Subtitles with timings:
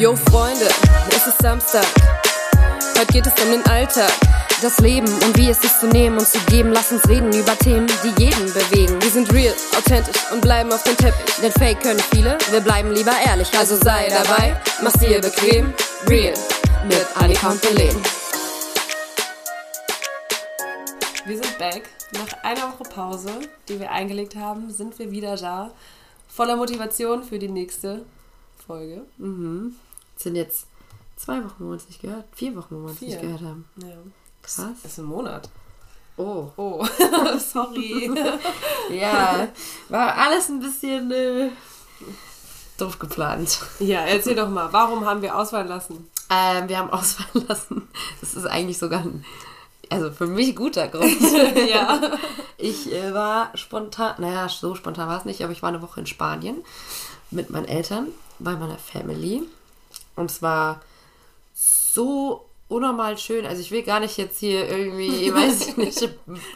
[0.00, 0.66] Yo Freunde,
[1.10, 1.84] es ist Samstag.
[2.98, 4.10] Heute geht es um den Alltag.
[4.62, 6.72] Das Leben und wie es ist zu nehmen und zu geben.
[6.72, 9.02] Lass uns reden über Themen, die jeden bewegen.
[9.02, 11.34] Wir sind real, authentisch und bleiben auf dem Teppich.
[11.42, 13.52] Denn Fake können viele, wir bleiben lieber ehrlich.
[13.58, 15.74] Also sei dabei, mach's dir bequem.
[16.08, 16.32] Real
[16.88, 18.02] mit Annika und Belen.
[21.26, 21.82] Wir sind back.
[22.14, 23.32] Nach einer Woche Pause,
[23.68, 25.72] die wir eingelegt haben, sind wir wieder da.
[26.26, 28.06] Voller Motivation für die nächste
[28.66, 29.02] Folge.
[29.18, 29.76] Mhm.
[30.20, 30.66] Sind jetzt
[31.16, 33.08] zwei Wochen, wo wir uns nicht gehört, vier Wochen, wo wir uns Vier.
[33.08, 33.64] nicht gehört haben.
[33.76, 33.96] Ja.
[34.42, 34.76] Krass.
[34.84, 35.48] Ist ein Monat.
[36.18, 36.50] Oh.
[36.58, 36.86] Oh,
[37.38, 38.10] sorry.
[38.90, 39.48] Ja,
[39.88, 41.48] war alles ein bisschen äh,
[42.76, 43.60] doof geplant.
[43.78, 46.10] ja, erzähl doch mal, warum haben wir ausfallen lassen?
[46.28, 47.88] Ähm, wir haben ausfallen lassen.
[48.20, 49.24] Das ist eigentlich sogar ein,
[49.88, 51.16] also für mich guter Grund.
[51.66, 51.98] ja.
[52.58, 56.00] Ich äh, war spontan, naja, so spontan war es nicht, aber ich war eine Woche
[56.00, 56.62] in Spanien
[57.30, 59.44] mit meinen Eltern, bei meiner Family.
[60.16, 60.80] Und es war
[61.54, 63.44] so unnormal schön.
[63.44, 66.08] Also ich will gar nicht jetzt hier irgendwie, ich weiß ich nicht,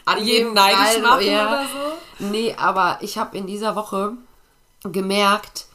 [0.05, 1.47] angeben, Jeden neidisch machen ja.
[1.47, 2.25] oder so?
[2.25, 4.13] Nee, aber ich habe in dieser Woche
[4.83, 5.65] gemerkt,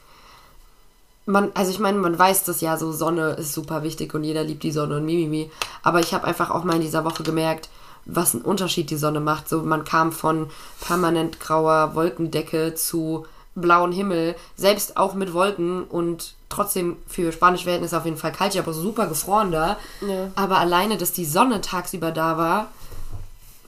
[1.26, 4.42] man, also ich meine, man weiß das ja, so Sonne ist super wichtig und jeder
[4.42, 5.50] liebt die Sonne und mimimi.
[5.82, 7.68] Aber ich habe einfach auch mal in dieser Woche gemerkt,
[8.06, 9.48] was einen Unterschied die Sonne macht.
[9.48, 16.34] So, man kam von permanent grauer Wolkendecke zu blauen Himmel, selbst auch mit Wolken und
[16.48, 18.54] trotzdem für spanische Verhältnisse auf jeden Fall kalt.
[18.54, 19.76] Ich habe super gefroren da.
[20.00, 20.30] Ja.
[20.36, 22.68] Aber alleine, dass die Sonne tagsüber da war,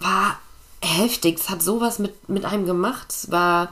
[0.00, 0.39] war
[0.80, 1.39] heftig.
[1.39, 3.06] Es hat sowas mit, mit einem gemacht.
[3.11, 3.69] Es war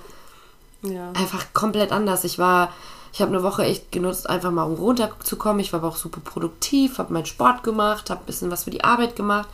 [0.83, 1.11] Ja.
[1.12, 2.24] einfach komplett anders.
[2.24, 2.72] Ich war,
[3.12, 5.61] ich habe eine Woche echt genutzt, einfach mal um runterzukommen.
[5.61, 8.70] Ich war aber auch super produktiv, habe meinen Sport gemacht, habe ein bisschen was für
[8.70, 9.48] die Arbeit gemacht,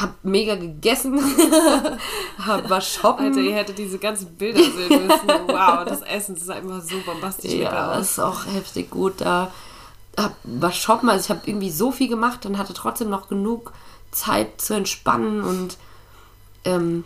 [0.00, 1.18] habe mega gegessen,
[2.38, 3.26] habe was shoppen.
[3.26, 5.28] Alter, ihr hättet diese ganzen Bilder sehen müssen.
[5.46, 8.12] Wow, das Essen sah immer so bombastisch lecker ja, aus.
[8.12, 9.50] ist auch heftig gut da.
[10.16, 13.72] Hab was shoppen, also ich habe irgendwie so viel gemacht und hatte trotzdem noch genug
[14.10, 15.78] Zeit zu entspannen und
[16.64, 17.04] ähm,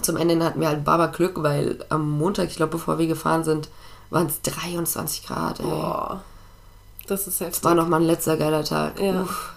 [0.00, 3.44] zum Ende hatten wir halt Baba Glück, weil am Montag, ich glaube, bevor wir gefahren
[3.44, 3.68] sind,
[4.10, 5.60] waren es 23 Grad.
[5.60, 5.66] Ey.
[5.66, 6.22] Boah.
[7.06, 7.60] Das ist heftig.
[7.60, 8.98] Das war nochmal ein letzter geiler Tag.
[9.00, 9.22] Ja.
[9.22, 9.53] Uff.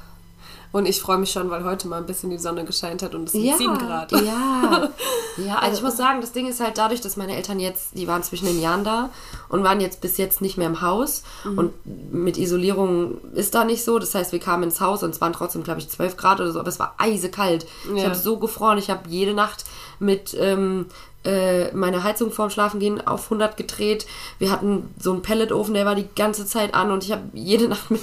[0.72, 3.26] Und ich freue mich schon, weil heute mal ein bisschen die Sonne gescheint hat und
[3.26, 4.12] es sind Ja, 7 Grad.
[4.12, 4.90] ja.
[5.46, 8.08] Ja, also ich muss sagen, das Ding ist halt dadurch, dass meine Eltern jetzt, die
[8.08, 9.12] waren zwischen den Jahren da
[9.50, 11.22] und waren jetzt bis jetzt nicht mehr im Haus.
[11.44, 11.58] Mhm.
[11.60, 11.74] Und
[12.12, 14.00] mit Isolierung ist da nicht so.
[14.00, 16.52] Das heißt, wir kamen ins Haus und es waren trotzdem, glaube ich, 12 Grad oder
[16.52, 17.68] so, aber es war eisekalt.
[17.96, 18.06] Ich Ja.
[18.06, 18.80] habe so gefroren.
[18.80, 19.66] Ich habe jede Nacht
[20.00, 20.88] mit ähm,
[21.24, 24.08] äh, meine Heizung vorm Schlafengehen auf 100 gedreht.
[24.40, 27.68] Wir hatten so einen Pelletofen, der war die ganze Zeit an und ich habe jede
[27.68, 28.02] Nacht mit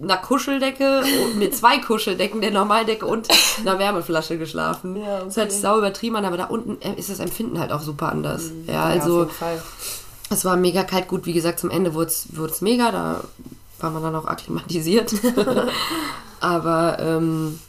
[0.00, 3.28] einer Kuscheldecke und mit zwei Kuscheldecken, der Normaldecke und
[3.60, 4.96] einer Wärmeflasche geschlafen.
[4.96, 7.80] Ja, Das hört sich sau übertrieben aber da unten äh, ist das Empfinden halt auch
[7.80, 8.50] super anders.
[8.66, 9.62] Ja, auf also Fall.
[10.30, 11.08] es war mega kalt.
[11.08, 13.24] Gut, wie gesagt, zum Ende wurde es mega, da
[13.80, 15.12] war man dann auch akklimatisiert.
[16.40, 17.60] aber ähm,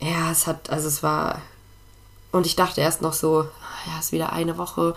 [0.00, 1.40] ja, es hat, also es war.
[2.32, 4.94] Und ich dachte erst noch so, ah ja, ist wieder eine Woche,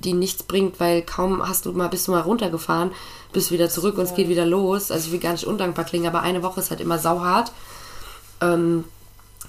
[0.00, 2.90] die nichts bringt, weil kaum hast du mal, bist du mal runtergefahren,
[3.32, 4.90] bist wieder zurück und es geht wieder los.
[4.90, 7.52] Also ich will gar nicht undankbar klingen, aber eine Woche ist halt immer sauhart.
[8.40, 8.84] Ähm,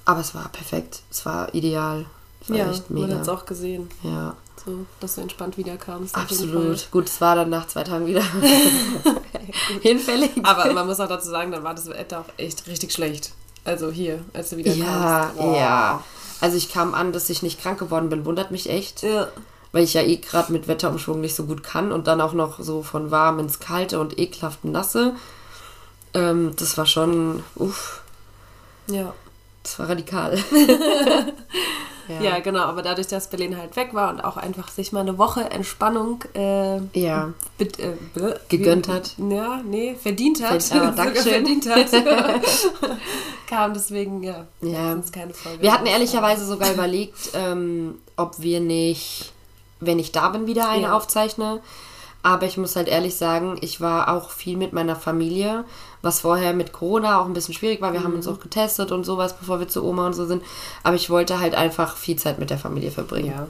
[0.06, 1.02] aber es war perfekt.
[1.10, 2.06] Es war ideal.
[2.42, 3.16] Es war Ja, echt man mega.
[3.16, 4.36] hat es auch gesehen, ja,
[4.66, 6.16] so, dass du entspannt wiederkamst.
[6.16, 6.90] absolut.
[6.92, 8.24] Gut, es war dann nach zwei Tagen wieder
[9.82, 10.32] hinfällig.
[10.44, 13.32] Aber man muss auch dazu sagen, dann war das Wetter auch echt richtig schlecht.
[13.64, 15.38] Also hier, als du wieder Ja, kamst.
[15.38, 15.56] Boah.
[15.58, 16.04] ja.
[16.42, 19.04] Also ich kam an, dass ich nicht krank geworden bin, wundert mich echt.
[19.04, 19.28] Ja.
[19.72, 22.60] Weil ich ja eh gerade mit Wetterumschwung nicht so gut kann und dann auch noch
[22.60, 25.16] so von warm ins Kalte und ekelhaft nasse.
[26.14, 28.02] Ähm, das war schon, uff,
[28.88, 29.14] Ja.
[29.64, 30.38] das war radikal.
[32.22, 32.40] ja.
[32.40, 32.64] genau.
[32.64, 36.24] Aber dadurch, dass Berlin halt weg war und auch einfach sich mal eine Woche Entspannung
[36.34, 37.66] äh, Ja, äh,
[38.50, 39.16] Gegönnt hat.
[39.18, 40.70] Ja, nee, verdient hat.
[40.98, 41.46] Dankeschön.
[41.46, 41.88] verdient hat.
[43.48, 44.98] Kam deswegen, ja, Ja.
[45.14, 45.62] keine Folge.
[45.62, 49.32] wir hatten ehrlicherweise sogar überlegt, ähm, ob wir nicht,
[49.82, 50.94] wenn ich da bin, wieder eine Ja.
[50.96, 51.60] aufzeichne.
[52.24, 55.66] Aber ich muss halt ehrlich sagen, ich war auch viel mit meiner Familie,
[56.04, 57.94] was vorher mit Corona auch ein bisschen schwierig war.
[57.94, 58.34] Wir haben uns Mhm.
[58.34, 60.44] auch getestet und sowas, bevor wir zu Oma und so sind.
[60.84, 63.34] Aber ich wollte halt einfach viel Zeit mit der Familie verbringen.
[63.36, 63.48] Ja,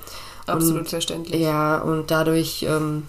[0.54, 1.42] absolut Und- verständlich.
[1.42, 3.08] Ja, und dadurch ähm,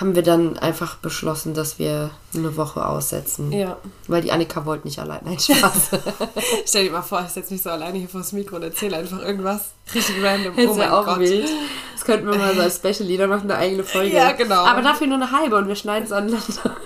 [0.00, 3.52] haben wir dann einfach beschlossen, dass wir eine Woche aussetzen.
[3.52, 3.76] Ja.
[4.08, 5.20] Weil die Annika wollte nicht allein.
[5.24, 5.90] Nein, Spaß.
[6.66, 8.96] Stell dir mal vor, ich setze mich so alleine hier vor das Mikro und erzähle
[8.96, 10.56] einfach irgendwas richtig random.
[10.56, 11.20] Das oh mein auch Gott.
[11.20, 11.48] wild.
[11.94, 14.16] Das könnten wir mal so als Special Lieder machen, eine eigene Folge.
[14.16, 14.64] Ja, genau.
[14.64, 16.76] Aber dafür nur eine halbe und wir schneiden es aneinander.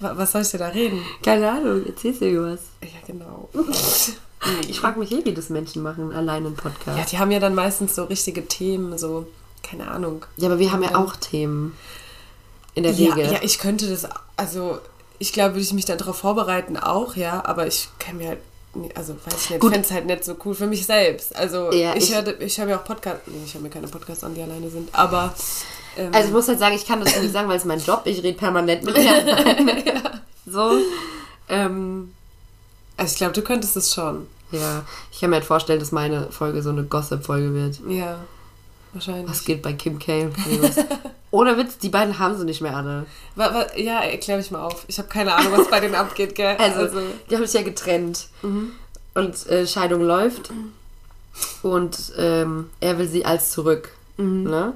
[0.00, 1.02] Wa- Was soll ich dir da reden?
[1.24, 2.60] Keine Ahnung, erzählst du irgendwas?
[2.82, 3.48] Ja, genau.
[4.68, 6.98] Ich frage mich eh, wie das Menschen machen, allein im Podcast.
[6.98, 9.28] Ja, die haben ja dann meistens so richtige Themen, so,
[9.62, 10.24] keine Ahnung.
[10.36, 11.76] Ja, aber wir haben ja auch Themen.
[12.74, 13.32] In der Ja, Regel.
[13.32, 14.06] ja, ich könnte das,
[14.36, 14.78] also
[15.18, 18.38] ich glaube, würde ich mich dann darauf vorbereiten auch, ja, aber ich kann mir halt,
[18.94, 19.72] also weiß ich nicht, Gut.
[19.72, 21.36] fände es halt nicht so cool für mich selbst.
[21.36, 23.88] Also Ja, ich, ich- höre ich hör mir auch Podcasts, nee, ich höre mir keine
[23.88, 25.34] Podcasts an, die alleine sind, aber
[25.98, 28.02] ähm, Also ich muss halt sagen, ich kann das nicht sagen, weil es mein Job,
[28.06, 29.92] ich rede permanent mit mir.
[30.46, 30.72] So.
[31.48, 32.14] Ähm,
[32.96, 34.26] also ich glaube, du könntest es schon.
[34.50, 37.80] ja, ich kann mir halt vorstellen, dass meine Folge so eine Gossip-Folge wird.
[37.88, 38.18] Ja,
[38.92, 39.30] wahrscheinlich.
[39.30, 40.30] Was geht bei Kim K?
[41.30, 43.06] Ohne Witz, die beiden haben sie nicht mehr alle.
[43.76, 44.84] Ja, erklär mich mal auf.
[44.86, 46.56] Ich habe keine Ahnung, was bei denen abgeht, gell?
[46.58, 47.00] Also,
[47.30, 48.28] die haben sich ja getrennt.
[49.14, 50.50] Und äh, Scheidung läuft.
[51.62, 53.90] Und ähm, er will sie als zurück.
[54.44, 54.74] Ne?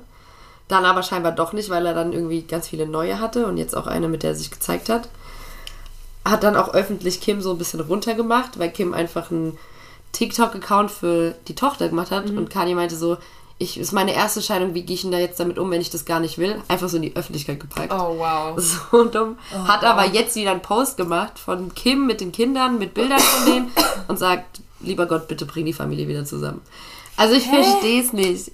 [0.69, 3.77] Dann aber scheinbar doch nicht, weil er dann irgendwie ganz viele neue hatte und jetzt
[3.77, 5.09] auch eine, mit der er sich gezeigt hat.
[6.25, 9.59] Hat dann auch öffentlich Kim so ein bisschen runtergemacht, weil Kim einfach einen
[10.13, 13.19] TikTok-Account für die Tochter gemacht hat und Kanye meinte so,
[13.59, 15.89] ich ist meine erste Scheidung, wie gehe ich denn da jetzt damit um, wenn ich
[15.91, 16.61] das gar nicht will?
[16.69, 17.93] Einfach so in die Öffentlichkeit gepackt.
[17.93, 18.55] oh, wow.
[18.93, 19.39] So dumm.
[19.67, 23.47] Hat aber jetzt wieder einen Post gemacht von Kim mit den Kindern, mit Bildern von
[23.53, 23.71] denen
[24.09, 26.61] und sagt, lieber Gott, bitte bring die Familie wieder zusammen.
[27.19, 28.51] Also ich verstehe es nicht.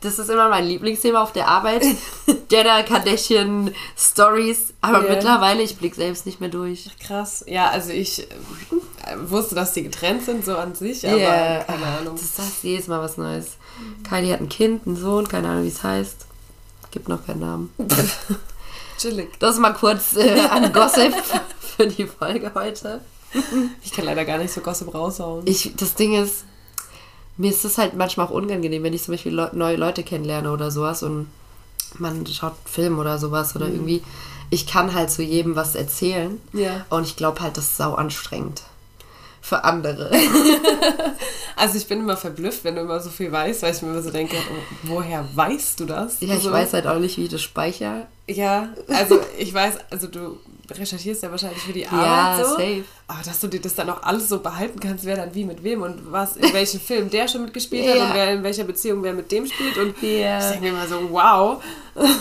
[0.00, 1.84] Das ist immer mein Lieblingsthema auf der Arbeit.
[2.50, 4.74] Jenner Kardashian Stories.
[4.80, 5.14] Aber Ja.
[5.14, 6.90] mittlerweile, ich blick selbst nicht mehr durch.
[6.98, 7.44] Krass.
[7.46, 8.26] Ja, also ich äh,
[9.26, 11.64] wusste, dass die getrennt sind, so an sich, aber Ja.
[11.64, 12.16] keine Ahnung.
[12.16, 13.56] Das sagt jedes Mal was Neues.
[14.08, 16.26] Kylie hat ein Kind, einen Sohn, keine Ahnung, wie es heißt.
[16.90, 17.70] Gibt noch keinen Namen.
[18.98, 19.38] Chillig.
[19.38, 21.12] Das mal kurz äh, an Gossip
[21.76, 23.02] für die Folge heute.
[23.82, 25.42] Ich kann leider gar nicht so Gossip raushauen.
[25.46, 26.44] Ich, das Ding ist,
[27.36, 30.50] mir ist es halt manchmal auch unangenehm, wenn ich zum Beispiel Leu neue Leute kennenlerne
[30.50, 31.26] oder sowas und
[31.98, 34.02] man schaut Film oder sowas oder irgendwie.
[34.48, 36.40] Ich kann halt zu jedem was erzählen.
[36.54, 36.86] Ja.
[36.88, 38.62] Und ich glaube halt, das ist sau anstrengend.
[39.48, 40.10] Für andere.
[41.58, 44.02] Also ich bin immer verblüfft, wenn du immer so viel weißt, weil ich mir immer
[44.02, 46.18] so denke, oh, woher weißt du das?
[46.20, 48.06] Ja, ich so, weiß halt auch nicht, wie ich das speichere.
[48.28, 50.36] Ja, also ich weiß, also du
[50.70, 52.52] recherchierst ja wahrscheinlich für die Ja, Arbeit so.
[52.56, 52.84] safe.
[53.08, 55.64] Aber dass du dir das dann auch alles so behalten kannst, wer dann wie mit
[55.64, 58.04] wem und was, in welchem Film der schon mitgespielt hat Ja.
[58.08, 59.78] und wer in welcher Beziehung wer mit dem spielt.
[59.78, 60.38] Und Ja.
[60.40, 61.62] ich denke mir immer so, wow.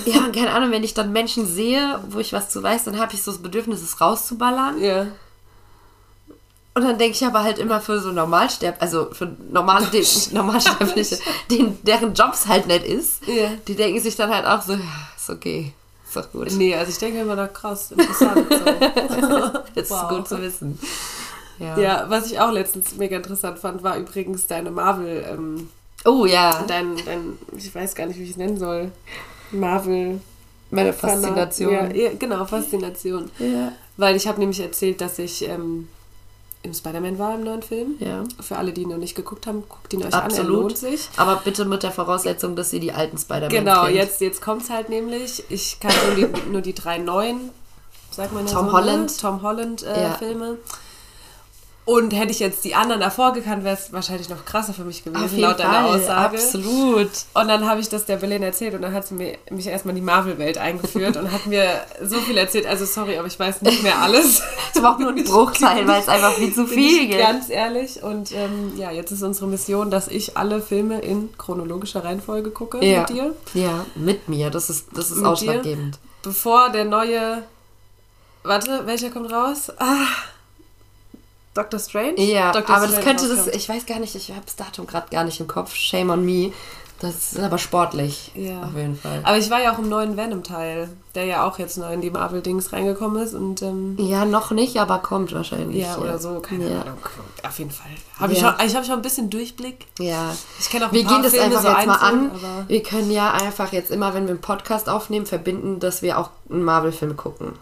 [0.06, 2.98] Ja, und keine Ahnung, wenn ich dann Menschen sehe, wo ich was zu weiß, dann
[3.00, 4.82] habe ich so das Bedürfnis, es rauszuballern.
[4.82, 5.08] Ja.
[6.76, 11.18] Und dann denke ich aber halt immer für so Normalsterb, also für normale, den, Normalsterbliche,
[11.50, 13.50] den, deren Jobs halt nicht ist, Ja.
[13.68, 14.80] die denken sich dann halt auch so, ja,
[15.16, 15.72] ist okay,
[16.06, 16.52] ist doch gut.
[16.52, 18.46] Nee, also ich denke immer, na krass, interessant.
[18.50, 19.60] So.
[19.76, 20.02] Das Wow.
[20.04, 20.78] ist gut zu wissen.
[21.60, 21.78] Ja.
[21.80, 25.70] Ja, was ich auch letztens mega interessant fand, war übrigens deine Marvel, ähm,
[26.04, 28.92] Oh ja, dein, dein, ich weiß gar nicht, wie ich es nennen soll.
[29.52, 30.20] Marvel.
[30.72, 31.72] meine Faszination.
[31.74, 33.32] Ja, ja, genau, Faszination.
[33.40, 33.72] Ja.
[33.98, 35.88] Weil ich habe nämlich erzählt, dass ich ähm,
[36.66, 37.96] im Spider-Man war im neuen Film.
[38.00, 38.24] ja.
[38.42, 40.40] Für alle, die ihn noch nicht geguckt haben, guckt ihn euch Absolut.
[40.40, 41.08] an, er lohnt sich.
[41.18, 43.96] Aber bitte mit der Voraussetzung, dass ihr die alten Spider-Man Genau, kennt.
[43.96, 45.44] jetzt, jetzt kommt es halt nämlich.
[45.50, 47.52] Ich kann nur die, nur die drei neuen,
[48.12, 49.20] sagt man ja Tom so, Holland.
[49.22, 50.14] Tom Holland äh, Ja.
[50.16, 50.58] Filme.
[51.88, 55.04] Und hätte ich jetzt die anderen davor gekannt, wäre es wahrscheinlich noch krasser für mich
[55.04, 56.36] gewesen, Auf jeden laut deiner Aussage.
[56.38, 57.12] absolut.
[57.36, 59.92] Und dann habe ich das der Berlin erzählt und dann hat sie mir, mich erstmal
[59.92, 61.68] in die Marvel-Welt eingeführt und hat mir
[62.04, 62.66] so viel erzählt.
[62.66, 64.42] Also sorry, aber ich weiß nicht mehr alles.
[64.76, 67.20] Es war auch nur ein Bruchteil, weil es einfach viel zu viel gibt.
[67.20, 68.04] Ganz ehrlich.
[68.04, 72.84] Und ähm, ja, jetzt ist unsere Mission, dass ich alle Filme in chronologischer Reihenfolge gucke
[72.86, 73.02] Ja.
[73.02, 73.36] mit dir.
[73.54, 75.30] Ja, mit mir, das ist, das ist Mit dir?
[75.30, 76.00] ausschlaggebend.
[76.24, 77.44] Bevor der neue.
[78.44, 79.72] Warte, welcher kommt raus?
[79.78, 80.08] Ah,
[81.56, 82.22] Doctor Strange?
[82.22, 83.56] Ja, Doctor aber das Strange könnte das, rauskommt.
[83.56, 85.74] ich weiß gar nicht, ich habe das Datum gerade gar nicht im Kopf.
[85.74, 86.52] Shame on me.
[87.00, 88.32] Das ist aber sportlich.
[88.36, 88.64] Ja.
[88.64, 89.20] Auf jeden Fall.
[89.24, 92.10] Aber ich war ja auch im neuen Venom-Teil, der ja auch jetzt neu in die
[92.10, 93.34] Marvel-Dings reingekommen ist.
[93.34, 95.84] Und ähm, Ja, noch nicht, aber kommt wahrscheinlich.
[95.84, 96.82] ja, oder so, keine ja.
[96.82, 96.98] Ahnung.
[97.46, 97.92] Auf jeden Fall.
[98.18, 98.56] Hab ich, Ja.
[98.58, 99.88] schon, ich habe schon ein bisschen Durchblick.
[100.00, 100.34] Ja.
[100.58, 102.32] Ich kenne auch ein Wir paar gehen das Filme einfach so jetzt mal einzeln, an.
[102.32, 106.18] aber- Wir können ja einfach jetzt immer, wenn wir einen Podcast aufnehmen, verbinden, dass wir
[106.18, 107.54] auch einen Marvel-Film gucken.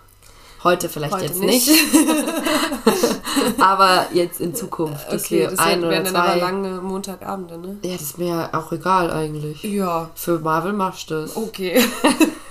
[0.64, 1.70] Heute vielleicht Heute jetzt nicht.
[3.60, 7.78] aber jetzt in Zukunft, dass Okay, wir das ein oder dann aber lange Montagabende, ne?
[7.84, 9.62] Ja, das ist mir ja auch egal eigentlich.
[9.64, 10.10] Ja.
[10.16, 11.36] Für Marvel machst du das.
[11.36, 11.84] Okay.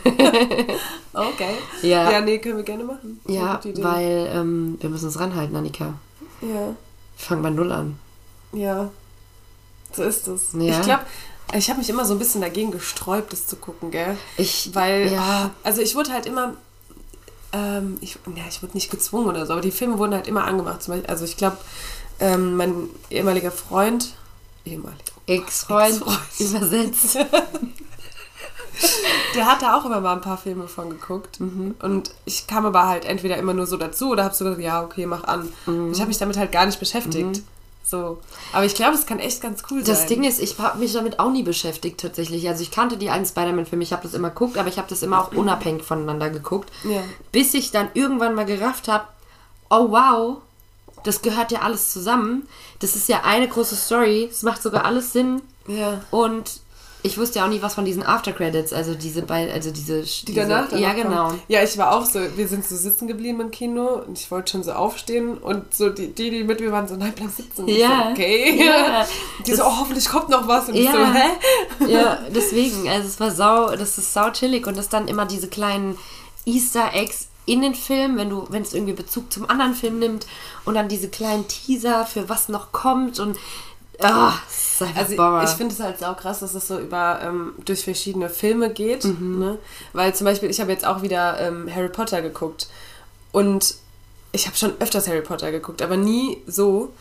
[1.15, 1.55] okay.
[1.83, 2.11] Ja.
[2.11, 3.21] Ja, nee, können wir gerne machen.
[3.27, 5.95] Ja, weil ähm, wir müssen uns ranhalten, Annika.
[6.43, 6.77] Ja, Wir
[7.17, 7.99] fangen bei Null an.
[8.53, 8.91] ja.
[9.95, 10.55] So ist es.
[10.55, 10.81] Ja.
[10.81, 11.03] Ich glaube,
[11.55, 14.17] ich habe mich immer so ein bisschen dagegen gesträubt, das zu gucken, gell?
[14.39, 16.55] Ich, Weil, ja, also ich wurde halt immer,
[17.53, 20.45] ähm, ich, ja, ich wurde nicht gezwungen oder so, aber die Filme wurden halt immer
[20.45, 20.87] angemacht.
[20.87, 21.59] Beispiel, also ich glaube,
[22.21, 24.15] ähm, mein ehemaliger Freund,
[24.65, 26.41] ehemalig, Ex-Freund Ex-Freund.
[26.41, 27.19] übersetzt.
[29.35, 31.41] der hat da auch immer mal ein paar Filme von geguckt.
[31.41, 31.75] Mhm.
[31.81, 34.83] Und ich kam aber halt entweder immer nur so dazu oder habe so gesagt, ja,
[34.83, 35.53] okay, mach an.
[35.67, 35.93] Mhm.
[35.93, 37.43] Ich habe mich damit halt gar nicht beschäftigt.
[37.85, 38.19] So.
[38.53, 40.09] Aber ich glaube, es kann echt ganz cool Das sein.
[40.09, 42.49] Ding ist, ich habe mich damit auch nie beschäftigt tatsächlich.
[42.49, 45.03] Also ich kannte die alten Spider-Man-Filme, ich habe das immer geguckt, aber ich habe das
[45.03, 46.71] immer auch unabhängig voneinander geguckt.
[46.85, 47.03] Ja.
[47.33, 49.05] Bis ich dann irgendwann mal gerafft habe,
[49.69, 50.39] oh wow,
[51.05, 52.49] das gehört ja alles zusammen.
[52.79, 55.43] Das ist ja eine große Story, es macht sogar alles Sinn.
[55.67, 56.03] Ja.
[56.11, 56.61] Und
[57.05, 60.03] ich wusste ja auch nie was von diesen After-Credits, also diese bei, also diese...
[60.03, 61.29] Die diese, danach Ja, genau.
[61.29, 61.43] kommen.
[61.49, 64.53] Ja, ich war auch so, wir sind so sitzen geblieben im Kino und ich wollte
[64.53, 67.67] schon so aufstehen und so die, die, die mit mir waren so, nein, bleib sitzen.
[67.67, 68.05] Ja.
[68.07, 68.61] So, okay.
[68.67, 69.07] Ja.
[69.47, 70.69] Die so, oh, hoffentlich kommt noch was.
[70.69, 70.93] Und ich Ja.
[70.93, 71.93] so, hä?
[71.93, 75.49] Ja, deswegen, also es war sau, das ist sau chillig und das dann immer diese
[75.49, 75.99] kleinen
[76.45, 80.27] Easter Eggs in den Film, wenn du, wenn es irgendwie Bezug zum anderen Film nimmt
[80.65, 83.37] und dann diese kleinen Teaser für was noch kommt und
[84.09, 87.55] ah, ist einfach Also ich finde es halt sau krass, dass es so über ähm,
[87.65, 89.05] durch verschiedene Filme geht.
[89.05, 89.39] Mhm.
[89.39, 89.59] Ne?
[89.93, 92.69] Weil zum Beispiel, ich habe jetzt auch wieder ähm, Harry Potter geguckt.
[93.33, 93.77] Und
[94.33, 96.93] ich habe schon öfters Harry Potter geguckt, aber nie so.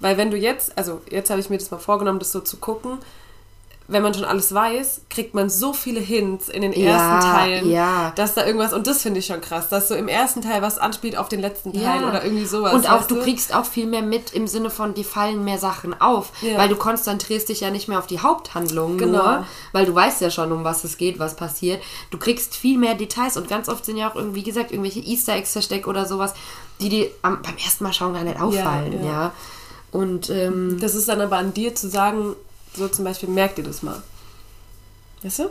[0.00, 2.56] Weil wenn du jetzt, also jetzt habe ich mir das mal vorgenommen, das so zu
[2.56, 2.98] gucken,
[3.90, 7.70] wenn man schon alles weiß, kriegt man so viele Hints in den Ja, ersten Teilen,
[7.70, 8.12] ja.
[8.14, 10.78] dass da irgendwas, und das finde ich schon krass, dass so im ersten Teil was
[10.78, 12.72] anspielt auf den letzten Teil oder irgendwie sowas.
[12.72, 16.00] Und auch du kriegst auch viel mehr mit im Sinne von, dir fallen mehr Sachen
[16.00, 16.30] auf.
[16.40, 16.56] Ja.
[16.56, 19.18] Weil du konzentrierst dich ja nicht mehr auf die Haupthandlung Genau.
[19.22, 21.82] nur, weil du weißt ja schon, um was es geht, was passiert.
[22.10, 25.00] Du kriegst viel mehr Details und ganz oft sind ja auch irgendwie, wie gesagt, irgendwelche
[25.00, 26.34] Easter Eggs versteckt oder sowas,
[26.80, 29.10] die dir beim ersten Mal schauen gar nicht auffallen, ja.
[29.10, 29.32] ja.
[29.92, 32.36] Und ähm, Das ist dann aber an dir zu sagen,
[32.76, 34.02] so zum Beispiel, merk dir das mal.
[35.22, 35.50] Weißt du?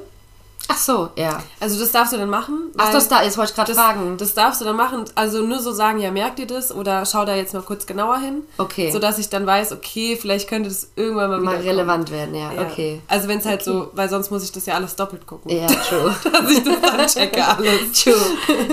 [0.69, 1.43] ach so, ja.
[1.59, 2.71] Also das darfst du dann machen.
[2.77, 4.17] Ach, das da ist, wollte ich gerade das, fragen.
[4.17, 5.03] Das darfst du dann machen.
[5.15, 8.19] Also nur so sagen, ja, merk dir das oder schau da jetzt mal kurz genauer
[8.19, 8.43] hin.
[8.57, 8.91] Okay.
[8.91, 12.61] Sodass ich dann weiß, okay, vielleicht könnte das irgendwann mal mal relevant werden, ja, Ja.
[12.61, 13.01] okay.
[13.07, 15.51] Also wenn es halt so, weil sonst muss ich das ja alles doppelt gucken.
[15.51, 16.15] Ja, true.
[16.31, 17.79] Dass ich das dann checke alles.
[18.03, 18.15] True.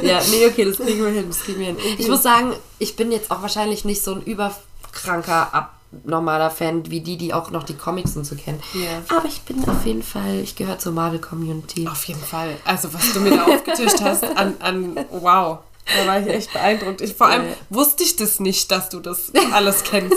[0.03, 1.79] Ja, nee, okay, das kriegen wir hin, das kriegen wir hin.
[1.99, 5.53] Ich muss sagen, ich bin jetzt auch wahrscheinlich nicht so ein überkranker,
[6.05, 8.61] abnormaler Fan wie die, die auch noch die Comics und so kennen.
[8.75, 9.17] Ja.
[9.17, 11.89] Aber ich bin auf jeden Fall, ich gehöre zur Marvel-Community.
[11.89, 12.57] Auf jeden Fall.
[12.65, 15.59] Also was du mir da aufgetischt hast, an, an wow.
[15.97, 17.01] Da war ich echt beeindruckt.
[17.01, 17.55] Ich, vor allem Ja.
[17.71, 20.17] wusste ich das nicht, dass du das alles kennst.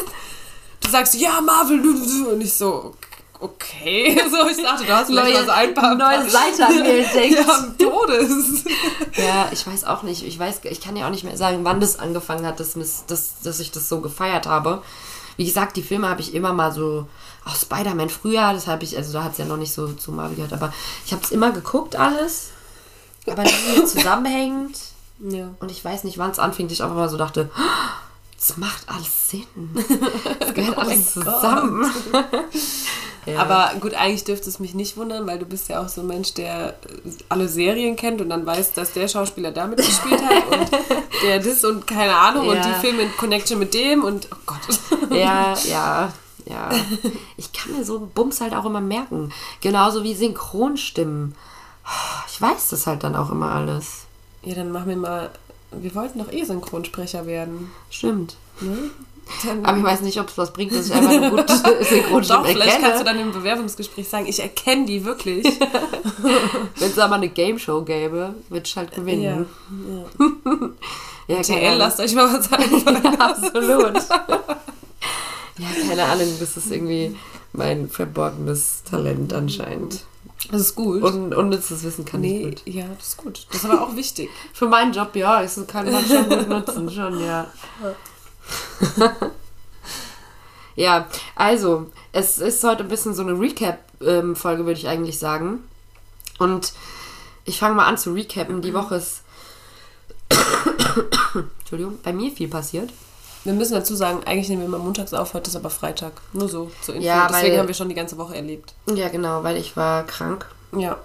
[0.82, 2.96] Du sagst, ja, Marvel, und ich so,
[3.40, 4.20] okay.
[4.32, 7.06] So, ich dachte, du hast vielleicht Neue- mal so ein paar, neue Seite an mir
[7.06, 7.36] entdeckt.
[7.36, 8.64] Ja, Todes.
[9.18, 10.24] Ja, ich weiß auch nicht.
[10.26, 12.74] Ich weiß, ich kann ja auch nicht mehr sagen, wann das angefangen hat, dass,
[13.08, 14.82] dass, dass ich das so gefeiert habe.
[15.40, 17.08] Wie gesagt, die Filme habe ich immer mal so.
[17.46, 20.12] Auch Spider-Man früher, das habe ich, also da hat es ja noch nicht so zu
[20.12, 20.74] Marvel gehört, aber
[21.06, 22.50] ich habe es immer geguckt, alles.
[23.26, 24.78] Aber nie zusammenhängend.
[25.20, 25.48] Ja.
[25.62, 27.50] Und ich weiß nicht, wann es anfing, dass ich einfach mal so dachte,
[28.40, 29.46] es macht alles Sinn.
[30.40, 31.92] Es gehört Oh alles zusammen.
[33.26, 33.40] ja.
[33.40, 36.08] Aber gut, eigentlich dürfte es mich nicht wundern, weil du bist ja auch so ein
[36.08, 36.76] Mensch, der
[37.28, 40.72] alle Serien kennt und dann weiß, dass der Schauspieler damit gespielt hat und
[41.24, 42.62] der das und keine Ahnung und Ja.
[42.64, 45.12] die Filme in Connection mit dem und oh Gott.
[45.12, 46.12] Ja, ja,
[46.46, 46.70] ja.
[47.38, 49.32] Ich kann mir so einen Bums halt auch immer merken.
[49.62, 51.36] Genauso wie Synchronstimmen.
[52.32, 54.06] Ich weiß das halt dann auch immer alles.
[54.44, 55.30] Ja, dann machen wir mal.
[55.72, 57.72] Wir wollten doch eh Synchronsprecher werden.
[57.90, 58.36] Stimmt.
[58.62, 58.92] Ne?
[59.46, 61.54] Dann, Aber ich weiß nicht, ob es was bringt, dass ich einfach eine gute
[61.86, 62.88] Synchronstimmen doch, vielleicht erkenne.
[62.88, 65.46] kannst du dann im Bewerbungsgespräch sagen, ich erkenne die wirklich.
[66.78, 69.22] Wenn es da mal eine Game Show gäbe, würde ich halt gewinnen.
[69.24, 69.46] ja.
[71.28, 73.20] Ja, keine TL, lasst euch mal was einfallen.
[73.20, 73.94] Absolut.
[75.60, 77.16] ja, keine Ahnung, das ist irgendwie
[77.54, 80.00] mein verborgenes Talent anscheinend.
[80.52, 81.04] Das ist gut.
[81.04, 82.62] Und unnützes Wissen kann ich nee, gut.
[82.66, 83.46] ja, das ist gut.
[83.50, 84.30] Das ist aber auch wichtig.
[84.54, 87.48] Für meinen Job, ja, das kann man schon gut nutzen, schon, ja.
[90.80, 95.66] Ja, also, es ist heute ein bisschen so eine Recap-Folge, würde ich eigentlich sagen.
[96.38, 96.72] Und
[97.44, 98.62] ich fange mal an zu recappen.
[98.62, 99.24] Die Woche ist,
[101.60, 102.94] Entschuldigung, bei mir viel passiert.
[103.50, 106.12] Wir müssen dazu sagen, eigentlich nehmen wir immer montags auf, heute ist aber Freitag.
[106.34, 107.08] Nur so zur Info.
[107.08, 108.76] Ja, Deswegen weil- haben wir schon die ganze Woche erlebt.
[108.94, 110.46] Ja, genau, weil ich war krank.
[110.78, 110.98] Ja.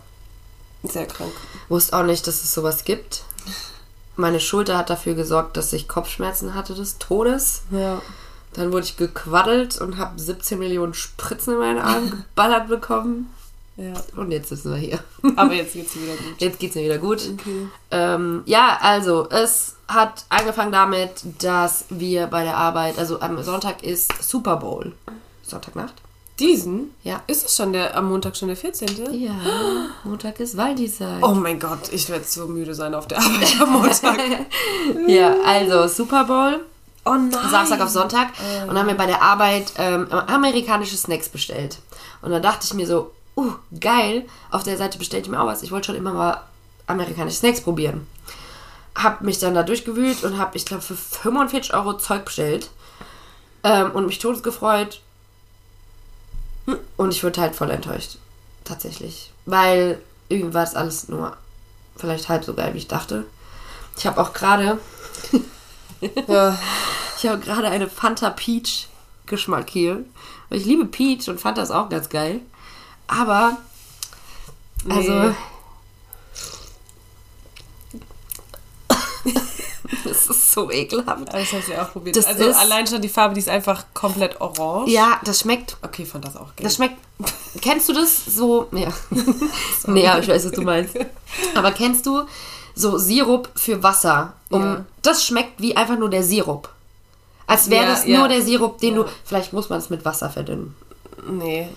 [0.83, 1.33] Sehr krank.
[1.71, 3.23] Wusste auch nicht, dass es sowas gibt.
[4.17, 7.63] Meine Schulter hat dafür gesorgt, dass ich Kopfschmerzen hatte des Todes.
[7.71, 8.03] Ja.
[8.53, 13.33] Dann wurde ich gequaddelt und habe 17 Millionen Spritzen in meinen Arm geballert bekommen.
[13.79, 13.95] ja.
[14.17, 14.99] Und jetzt sitzen wir hier.
[15.37, 16.35] Aber jetzt geht's dir wieder gut.
[16.41, 17.23] Jetzt geht's mir wieder gut.
[17.41, 17.69] Okay.
[17.91, 23.83] Ähm, ja, also es hat angefangen damit, dass wir bei der Arbeit, also am Sonntag
[23.83, 24.93] ist Super Bowl.
[25.43, 25.95] Sonntagnacht?
[26.41, 26.93] Diesen?
[27.05, 27.23] Ja.
[27.29, 28.89] Ist es schon der am Montag schon der 14.?
[29.13, 29.35] Ja,
[30.03, 31.23] Montag ist Waldi-Zeit.
[31.23, 34.19] Oh mein Gott, ich werde so müde sein auf der Arbeit am Montag.
[35.07, 36.65] Ja, also Super Bowl.
[37.05, 37.51] Oh nein.
[37.51, 38.29] Samstag auf Sonntag
[38.63, 41.79] und dann haben wir bei der Arbeit ähm, amerikanische Snacks bestellt.
[42.23, 45.47] Und dann dachte ich mir so, uh, geil, auf der Seite bestellt ich mir auch
[45.47, 45.63] was.
[45.63, 46.41] Ich wollte schon immer mal
[46.87, 48.07] amerikanische Snacks probieren.
[48.95, 52.71] Hab mich dann da durchgewühlt und habe, ich glaube, für 45 Euro Zeug bestellt.
[53.65, 55.01] ähm, und mich todesgefreut.
[56.97, 58.19] Und ich wurde halt voll enttäuscht.
[58.65, 59.33] Tatsächlich.
[59.47, 61.37] Weil irgendwie war das alles nur
[61.97, 63.25] vielleicht halb so geil, wie ich dachte.
[63.97, 64.79] Ich habe auch gerade
[66.29, 66.59] Ja.
[67.19, 68.89] ich habe gerade eine Fanta Peach
[69.27, 70.05] Geschmack hier.
[70.51, 72.41] Ich liebe Peach und Fanta ist auch ganz geil.
[73.07, 73.57] Aber
[74.89, 75.35] also
[80.05, 81.33] das ist so ekelhaft.
[81.33, 82.17] Das habe ich auch probiert.
[82.17, 84.91] Das also allein schon die Farbe, die ist einfach komplett orange.
[84.91, 86.65] Ja, das schmeckt Okay, fand das auch geil.
[86.65, 86.97] Das schmeckt.
[87.61, 88.69] Kennst du das so?
[88.73, 88.89] Ja.
[89.87, 90.97] nee, aber ich weiß, was du meinst.
[91.55, 92.23] Aber kennst du
[92.75, 94.33] so Sirup für Wasser?
[94.51, 94.85] Um, Ja.
[95.03, 96.69] Das schmeckt wie einfach nur der Sirup.
[97.47, 98.19] Als wäre Ja, das ja.
[98.19, 99.03] nur der Sirup, den Ja.
[99.03, 99.09] du.
[99.25, 100.75] Vielleicht muss man es mit Wasser verdünnen.
[101.29, 101.69] Nee.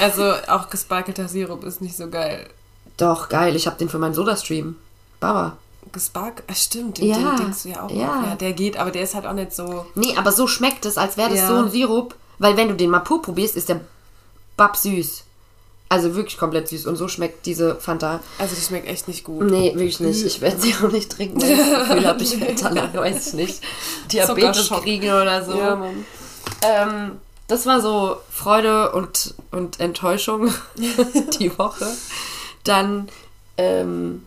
[0.00, 2.48] Also auch gesparkelter Sirup ist nicht so geil.
[2.96, 3.56] Doch, geil.
[3.56, 4.76] Ich habe den für meinen Soda-Stream.
[5.20, 5.56] Baba.
[5.96, 7.90] Gespark, ah, stimmt, den, Ja, den denkst du ja auch.
[7.90, 7.96] ja.
[8.26, 9.84] Ja, der geht, aber der ist halt auch nicht so.
[9.94, 11.48] Nee, aber so schmeckt es, als wäre das Ja.
[11.48, 12.14] so ein Sirup.
[12.38, 13.80] Weil wenn du den mal pur probierst, ist der
[14.56, 15.24] bab süß.
[15.88, 16.86] Also wirklich komplett süß.
[16.86, 18.20] Und so schmeckt diese Fanta.
[18.38, 19.44] Also die schmeckt echt nicht gut.
[19.44, 20.24] Nee, wirklich nicht.
[20.24, 23.32] Ich werde sie auch nicht trinken, ich das Gefühl habe, ich werde danach, weiß ich
[23.34, 23.60] nicht,
[24.12, 25.56] Diabetes kriegen oder so.
[25.56, 26.04] Ja, Mann.
[26.62, 27.12] ähm,
[27.48, 30.52] das war so Freude und, und Enttäuschung
[31.38, 31.86] die Woche.
[32.64, 33.08] Dann
[33.56, 34.25] ähm,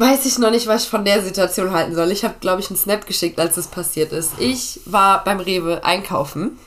[0.00, 2.10] weiß ich noch nicht, was ich von der Situation halten soll.
[2.10, 4.32] Ich habe, glaube ich, einen Snap geschickt, als es passiert ist.
[4.38, 6.58] Ich war beim Rewe einkaufen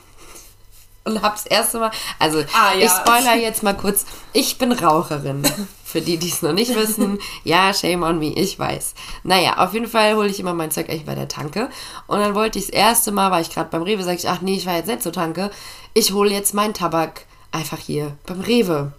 [1.04, 2.86] und habe das erste Mal, also Ah, ja.
[2.86, 5.42] ich spoiler jetzt mal kurz, ich bin Raucherin.
[5.84, 8.94] Für die, die es noch nicht wissen, ja, shame on me, ich weiß.
[9.22, 11.70] Naja, auf jeden Fall hole ich immer mein Zeug eigentlich bei der Tanke.
[12.08, 14.40] Und dann wollte ich das erste Mal, war ich gerade beim Rewe, sage ich, ach
[14.40, 15.50] nee, ich war jetzt nicht zur Tanke.
[15.92, 18.92] Ich hole jetzt meinen Tabak einfach hier beim Rewe.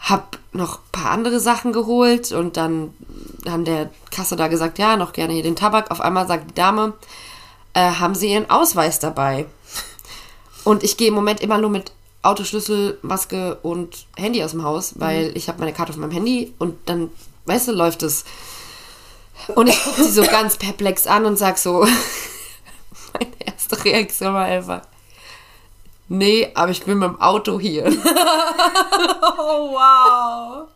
[0.00, 2.94] Hab noch ein paar andere Sachen geholt und dann
[3.46, 5.90] haben der Kasse da gesagt, ja, noch gerne hier den Tabak.
[5.90, 6.94] Auf einmal sagt die Dame,
[7.74, 9.46] äh, haben Sie Ihren Ausweis dabei?
[10.64, 14.94] Und ich gehe im Moment immer nur mit Autoschlüssel, Maske und Handy aus dem Haus,
[14.98, 17.10] weil ich habe meine Karte auf meinem Handy und dann,
[17.46, 18.24] weißt du, läuft es.
[19.54, 21.86] Und ich gucke sie so ganz perplex an und sag so,
[23.12, 24.82] meine erste Reaktion war einfach,
[26.08, 27.84] nee, aber ich bin mit dem Auto hier.
[29.40, 30.68] Oh, wow.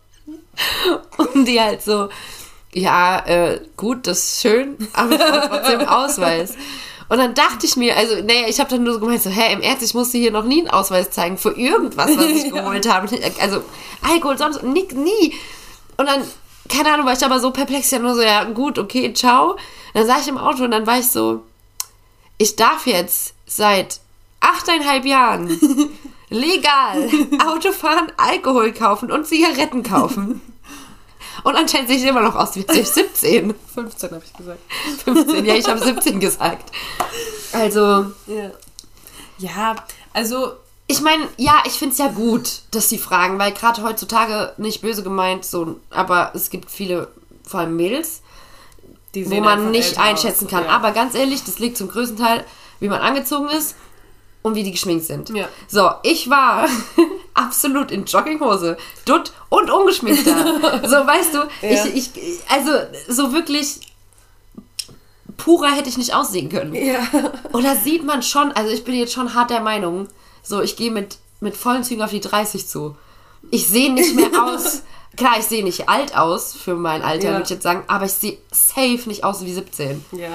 [1.17, 2.09] Und die halt so,
[2.73, 6.55] ja, äh, gut, das ist schön, aber ich brauche trotzdem Ausweis.
[7.09, 9.53] Und dann dachte ich mir, also, naja, ich habe dann nur so gemeint, so, hä,
[9.53, 12.89] im Ernst, ich musste hier noch nie einen Ausweis zeigen für irgendwas, was ich geholt
[12.91, 13.07] habe.
[13.39, 13.63] Also,
[14.01, 15.35] Alkohol, sonst, nix, nie.
[15.97, 16.23] Und dann,
[16.69, 19.57] keine Ahnung, war ich aber so perplex, ja nur so, ja, gut, okay, ciao.
[19.93, 21.43] dann saß ich im Auto und dann war ich so,
[22.37, 23.99] ich darf jetzt seit
[24.43, 25.47] achteinhalb Jahren
[26.29, 27.09] legal
[27.47, 30.41] Auto fahren, Alkohol kaufen und Zigaretten kaufen.
[31.43, 33.53] Und anscheinend sehe ich immer noch aus wie 17.
[33.73, 34.59] 15 habe ich gesagt.
[35.03, 36.71] 15, ja, ich habe 17 gesagt.
[37.51, 38.51] Also, Ja.
[39.39, 39.75] Ja,
[40.13, 40.53] also
[40.87, 44.81] ich meine, ja, ich finde es ja gut, dass sie fragen, weil gerade heutzutage nicht
[44.81, 47.07] böse gemeint, so, aber es gibt viele,
[47.45, 48.21] vor allem Mädels,
[49.15, 50.51] die wo man nicht einschätzen aus.
[50.51, 50.65] kann.
[50.65, 50.69] Ja.
[50.71, 52.45] Aber ganz ehrlich, das liegt zum größten Teil,
[52.79, 53.75] wie man angezogen ist
[54.43, 55.29] und wie die geschminkt sind.
[55.29, 55.47] Ja.
[55.67, 56.67] So, ich war
[57.33, 60.81] absolut in Jogginghose, dutt und ungeschminkt da.
[60.87, 61.85] so, weißt du, Ja.
[61.85, 62.69] ich, ich, also
[63.07, 63.79] so wirklich
[65.37, 66.75] purer hätte ich nicht aussehen können.
[66.75, 66.99] Ja.
[67.51, 70.07] Und da sieht man schon, also ich bin jetzt schon hart der Meinung,
[70.43, 72.95] so ich gehe mit, mit vollen Zügen auf die 30 zu.
[73.49, 74.83] Ich sehe nicht mehr aus,
[75.17, 77.31] klar, ich sehe nicht alt aus für mein Alter, Ja.
[77.33, 80.05] würde ich jetzt sagen, aber ich sehe safe nicht aus wie 17.
[80.11, 80.29] Ja.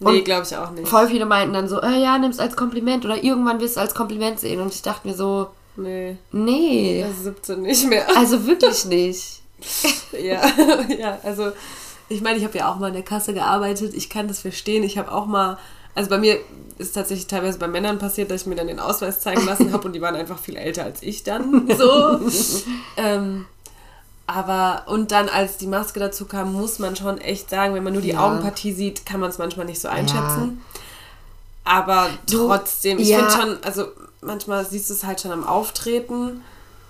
[0.00, 0.88] Nee, glaube ich auch nicht.
[0.88, 3.94] Voll viele meinten dann so, äh, ja, nimm's als Kompliment oder irgendwann wirst du als
[3.94, 4.60] Kompliment sehen.
[4.60, 8.06] Und ich dachte mir so, Nee, nee, ist 17 nicht mehr.
[8.16, 9.42] also wirklich nicht.
[10.12, 10.42] Ja,
[10.98, 11.52] ja, also
[12.08, 13.94] ich meine, ich habe ja auch mal in der Kasse gearbeitet.
[13.94, 14.82] Ich kann das verstehen.
[14.82, 15.58] Ich habe auch mal,
[15.94, 16.38] also bei mir
[16.78, 19.86] ist tatsächlich teilweise bei Männern passiert, dass ich mir dann den Ausweis zeigen lassen habe
[19.86, 21.68] und die waren einfach viel älter als ich dann.
[21.76, 22.20] So.
[22.96, 23.46] ähm,
[24.34, 27.92] aber und dann, als die Maske dazu kam, muss man schon echt sagen, wenn man
[27.92, 28.26] nur die Ja.
[28.26, 30.62] Augenpartie sieht, kann man es manchmal nicht so einschätzen.
[31.64, 33.18] Aber Du- trotzdem, ich ja.
[33.18, 33.86] finde schon, also
[34.22, 36.42] manchmal siehst du es halt schon am Auftreten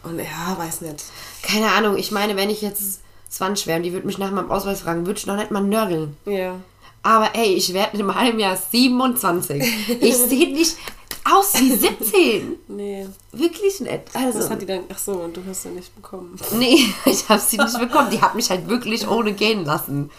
[0.03, 1.05] und ja, weiß nicht.
[1.43, 3.01] Keine Ahnung, ich meine, wenn ich jetzt
[3.31, 5.63] 20 wäre und die würde mich nach meinem Ausweis fragen, würde ich noch nicht mal
[5.63, 6.17] nörgeln.
[6.25, 6.55] Ja.
[7.03, 9.63] Aber ey, ich werde in einem halben Jahr 27.
[10.01, 10.77] Ich sehe nicht
[11.25, 12.57] aus wie 17.
[12.69, 13.07] Nee.
[13.33, 14.01] Wirklich nicht.
[14.15, 14.81] Also, Das hat die dann.
[14.93, 16.37] Ach so, und du hast ja nicht bekommen.
[16.59, 18.11] nee, ich habe sie nicht bekommen.
[18.11, 20.11] Die hat mich halt wirklich ohne gehen lassen.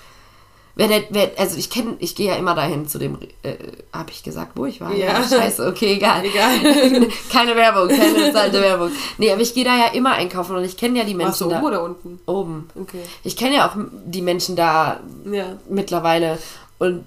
[0.73, 3.55] Wer, der, wer, also ich kenne, ich gehe ja immer dahin zu dem, äh,
[3.91, 4.93] habe ich gesagt, wo ich war?
[4.95, 5.21] Ja.
[5.21, 6.23] Scheiße, okay, egal.
[6.23, 6.59] Egal.
[7.31, 8.89] keine Werbung, keine bezahlte Werbung.
[9.17, 11.47] Nee, aber ich gehe da ja immer einkaufen und ich kenne ja die Warst du
[11.47, 11.77] Menschen oben da.
[11.79, 12.19] oder unten?
[12.25, 12.69] Oben.
[12.79, 13.01] Okay.
[13.25, 15.57] Ich kenne ja auch die Menschen da Ja.
[15.69, 16.37] mittlerweile.
[16.79, 17.03] Und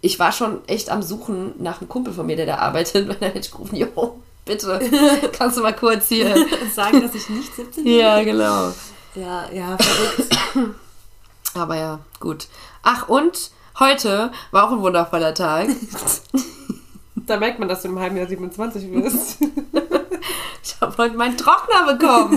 [0.00, 3.16] ich war schon echt am Suchen nach einem Kumpel von mir, der da arbeitet, weil
[3.16, 4.80] dann hätte ich gerufen, jo, bitte,
[5.36, 6.34] kannst du mal kurz hier.
[6.74, 7.92] Sagen, dass ich nicht 17 bin?
[7.92, 8.72] ja, genau.
[9.14, 10.38] Ja, ja, verrückt.
[11.54, 12.48] Aber ja, gut.
[12.82, 15.68] Ach, und heute war auch ein wundervoller Tag.
[17.28, 19.38] Da merkt man, dass du im halben Jahr 27 wirst.
[20.62, 22.36] Ich habe heute meinen Trockner bekommen.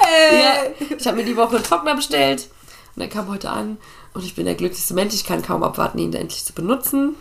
[0.00, 0.42] Äh.
[0.42, 0.52] ja,
[0.98, 2.48] ich habe mir die Woche einen Trockner bestellt
[2.96, 3.78] und der kam heute an
[4.14, 5.14] und ich bin der glücklichste Mensch.
[5.14, 7.14] Ich kann kaum abwarten, ihn endlich zu benutzen.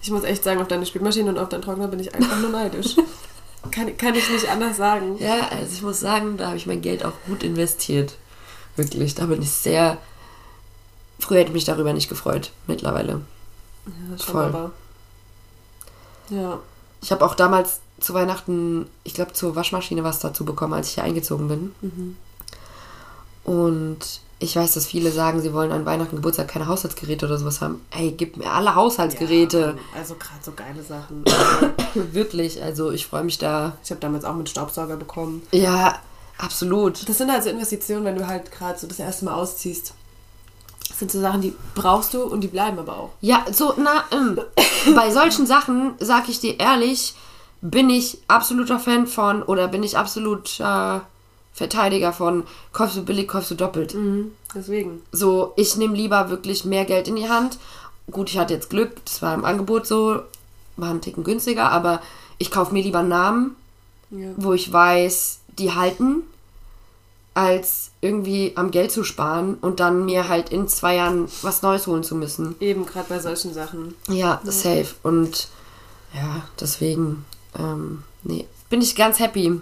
[0.00, 2.50] Ich muss echt sagen, auf deine Spülmaschine und auf deinen Trockner bin ich einfach nur
[2.50, 2.96] neidisch.
[3.70, 5.18] Kann, kann ich nicht anders sagen.
[5.18, 8.16] Ja, also ich muss sagen, da habe ich mein Geld auch gut investiert.
[8.74, 9.98] Wirklich, da bin ich sehr.
[11.20, 12.50] Früher hätte ich mich darüber nicht gefreut.
[12.66, 13.20] Mittlerweile.
[13.86, 14.44] Ja, schon Voll.
[14.44, 14.72] aber.
[16.28, 16.58] Ja.
[17.02, 20.94] Ich habe auch damals zu Weihnachten, ich glaube, zur Waschmaschine was dazu bekommen, als ich
[20.94, 21.74] hier eingezogen bin.
[21.82, 22.16] Mhm.
[23.44, 27.60] Und ich weiß, dass viele sagen, sie wollen an Weihnachten, Geburtstag keine Haushaltsgeräte oder sowas
[27.60, 27.80] haben.
[27.90, 29.76] Ey, gib mir alle Haushaltsgeräte.
[29.76, 31.24] Ja, also gerade so geile Sachen.
[32.12, 33.76] Wirklich, also ich freue mich da.
[33.84, 35.42] Ich habe damals auch mit Staubsauger bekommen.
[35.52, 35.98] Ja,
[36.38, 37.08] absolut.
[37.08, 39.94] Das sind halt so Investitionen, wenn du halt gerade so das erste Mal ausziehst.
[40.88, 43.10] Das sind so Sachen, die brauchst du und die bleiben aber auch.
[43.20, 44.40] Ja, so, na, ähm,
[44.96, 47.14] bei solchen Sachen, sag ich dir ehrlich,
[47.60, 51.06] bin ich absoluter Fan von oder bin ich absoluter
[51.54, 53.94] Verteidiger von, kaufst du billig, kaufst du doppelt.
[54.54, 55.02] Deswegen.
[55.12, 57.58] So, ich nehme lieber wirklich mehr Geld in die Hand.
[58.10, 60.22] Gut, ich hatte jetzt Glück, das war im Angebot so,
[60.76, 62.00] war ein Ticken günstiger, aber
[62.38, 63.54] ich kaufe mir lieber Namen,
[64.10, 64.28] Ja.
[64.36, 66.22] wo ich weiß, die halten,
[67.34, 71.86] als irgendwie am Geld zu sparen und dann mir halt in zwei Jahren was Neues
[71.86, 72.56] holen zu müssen.
[72.60, 73.94] Eben gerade bei solchen Sachen.
[74.08, 74.88] Ja, safe.
[75.02, 75.48] Und
[76.14, 77.24] ja, deswegen,
[77.58, 79.60] ähm, nee, bin ich ganz happy.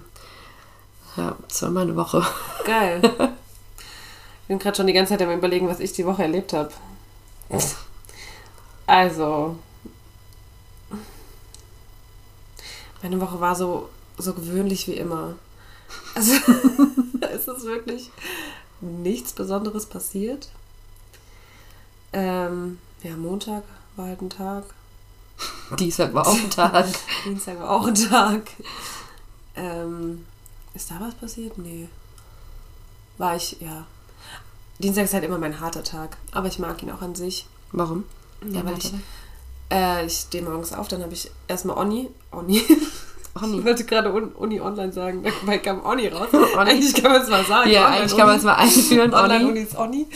[1.16, 2.24] Ja, das war meine Woche.
[2.64, 3.00] Geil.
[4.42, 6.72] Ich bin gerade schon die ganze Zeit am überlegen, was ich die Woche erlebt habe.
[8.84, 9.56] Also.
[13.00, 15.36] Meine Woche war so, so gewöhnlich wie immer.
[16.16, 16.32] Also,
[17.20, 18.10] es ist wirklich
[18.80, 20.48] nichts Besonderes passiert.
[22.12, 23.62] Ähm, ja, Montag
[23.94, 24.64] war halt ein Tag.
[25.78, 26.86] Dienstag war auch ein Tag.
[27.24, 28.42] Dienstag war auch ein Tag.
[29.54, 30.26] Ähm,
[30.74, 31.58] ist da was passiert?
[31.58, 31.88] Nee.
[33.18, 33.86] War ich, ja.
[34.78, 36.16] Dienstag ist halt immer mein harter Tag.
[36.32, 37.46] Aber ich mag ihn auch an sich.
[37.72, 38.04] Warum?
[38.50, 38.92] Ja, weil ich,
[39.70, 42.08] äh, ich stehe morgens auf, dann habe ich erstmal Oni.
[42.32, 42.62] Oni.
[43.42, 43.58] Oni.
[43.58, 46.28] Ich wollte gerade Un- Uni online sagen, dabei kam Oni raus.
[46.56, 47.70] Eigentlich kann man es mal sagen.
[47.70, 49.50] Ja, Online eigentlich kann man es mal einführen, Online Oni.
[49.50, 50.06] Uni ist Oni.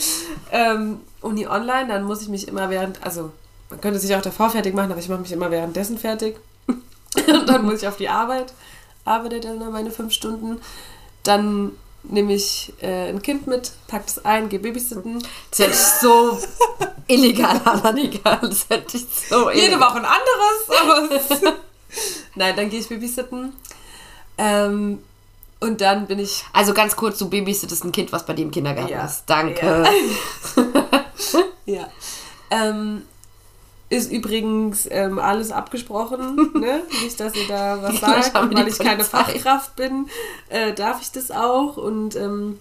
[0.51, 3.31] Ähm, Uni online, dann muss ich mich immer während, also
[3.69, 6.35] man könnte sich auch davor fertig machen, aber ich mache mich immer währenddessen fertig.
[6.67, 8.53] Und dann muss ich auf die Arbeit,
[9.05, 10.59] arbeite dann da meine fünf Stunden.
[11.23, 11.71] Dann
[12.03, 15.25] nehme ich äh, ein Kind mit, pack es ein, gehe babysitten.
[15.49, 16.37] Das hätte ich so
[17.07, 18.39] illegal, aber egal.
[18.41, 19.55] Das hätte ich so illegal.
[19.55, 21.39] Jede Woche ein anderes.
[21.41, 21.53] Aber
[22.35, 23.53] Nein, dann gehe ich babysitten.
[24.37, 25.01] Ähm,
[25.61, 28.51] und dann bin ich Also ganz kurz, du babysittest ein Kind, was bei dir im
[28.51, 29.05] Kindergarten Ja.
[29.05, 29.23] ist.
[29.25, 29.85] Danke.
[31.65, 31.89] Ja.
[32.51, 33.01] Ähm,
[33.89, 36.81] ist übrigens ähm, alles abgesprochen, ne?
[37.03, 39.17] Nicht, dass ihr da was sagt, weil ich keine Polizei.
[39.17, 40.07] Fachkraft bin,
[40.49, 42.59] äh, darf ich das auch und ähm,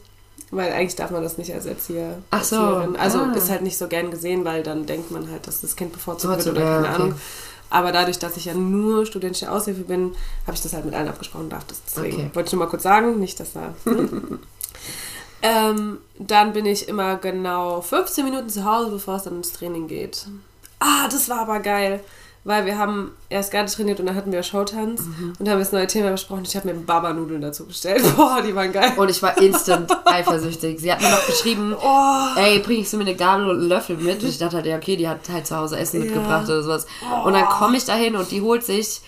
[0.50, 2.18] weil eigentlich darf man das nicht als Erzieher.
[2.30, 2.96] Ach so, Erzieherin.
[2.96, 3.32] Also ah.
[3.32, 6.30] ist halt nicht so gern gesehen, weil dann denkt man halt, dass das Kind bevorzugt
[6.30, 7.02] wird Bevorzugt, oder ja, keine okay.
[7.02, 7.20] Ahnung.
[7.70, 10.14] Aber dadurch, dass ich ja nur studentische Aushilfe bin,
[10.46, 11.82] habe ich das halt mit allen abgesprochen, darf das.
[11.84, 12.30] Deswegen Okay.
[12.34, 13.74] wollte ich nur mal kurz sagen, nicht, dass da.
[13.84, 14.08] Ne?
[15.42, 19.88] ähm, dann bin ich immer genau 15 Minuten zu Hause, bevor es dann ins Training
[19.88, 20.26] geht.
[20.80, 22.00] Ah, das war aber geil.
[22.46, 25.32] Weil wir haben erst gerade trainiert und dann hatten wir Showtanz Mhm.
[25.38, 26.42] und haben das neue Thema besprochen.
[26.46, 28.02] Ich habe mir Baba-Nudeln dazu bestellt.
[28.16, 28.92] Boah, die waren geil.
[28.96, 30.78] Und ich war instant eifersüchtig.
[30.78, 33.96] Sie hat mir noch geschrieben, Oh, ey, bringst du mir eine Gabel und einen Löffel
[33.96, 34.22] mit?
[34.22, 36.04] Und ich dachte halt, ja, okay, die hat halt zu Hause Essen Ja.
[36.04, 36.86] mitgebracht oder sowas.
[37.24, 39.00] Und dann komme ich dahin und die holt sich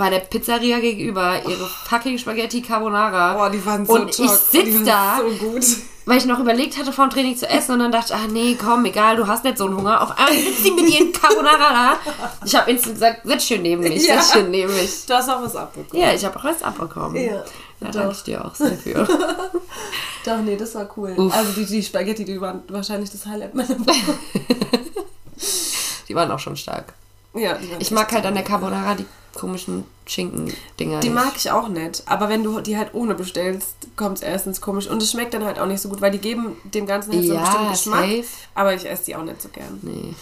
[0.00, 3.34] bei der Pizzeria gegenüber ihre fucking Spaghetti Carbonara.
[3.34, 4.28] boah, die waren so und ich top.
[4.30, 5.64] sitz die waren da, So gut.
[6.06, 8.26] weil ich noch überlegt hatte, vor dem Training zu essen und dann dachte ich, ah
[8.30, 10.00] nee, komm, egal, du hast nicht so einen Hunger.
[10.00, 12.12] Auf einmal sitzt sie mit ihren Carbonara da.
[12.46, 14.22] Ich habe instant gesagt, sitz schön neben mich, Ja.
[14.22, 15.04] sitz schön neben mich.
[15.06, 16.02] Du hast auch was abbekommen.
[16.02, 17.22] Ja, ich habe auch was abbekommen.
[17.22, 17.44] Ja,
[17.80, 19.06] Da danke ich dir auch sehr für.
[20.24, 21.12] Doch, nee, das war cool.
[21.16, 21.34] Uff.
[21.36, 24.14] Also die, die Spaghetti, die waren wahrscheinlich das Highlight meiner Woche.
[26.08, 26.92] Die waren auch schon stark.
[27.34, 31.00] Ja, Ich mag halt an der Carbonara die komischen Schinken-Dinger.
[31.00, 31.14] Die nicht.
[31.14, 32.02] mag ich auch nicht.
[32.06, 34.88] Aber wenn du die halt ohne bestellst, kommt es erstens komisch.
[34.88, 37.24] Und es schmeckt dann halt auch nicht so gut, weil die geben dem Ganzen halt
[37.24, 38.00] so einen bestimmten Ja, Geschmack.
[38.00, 38.24] safe.
[38.56, 39.78] Aber ich esse die auch nicht so gern.
[39.82, 40.14] Nee.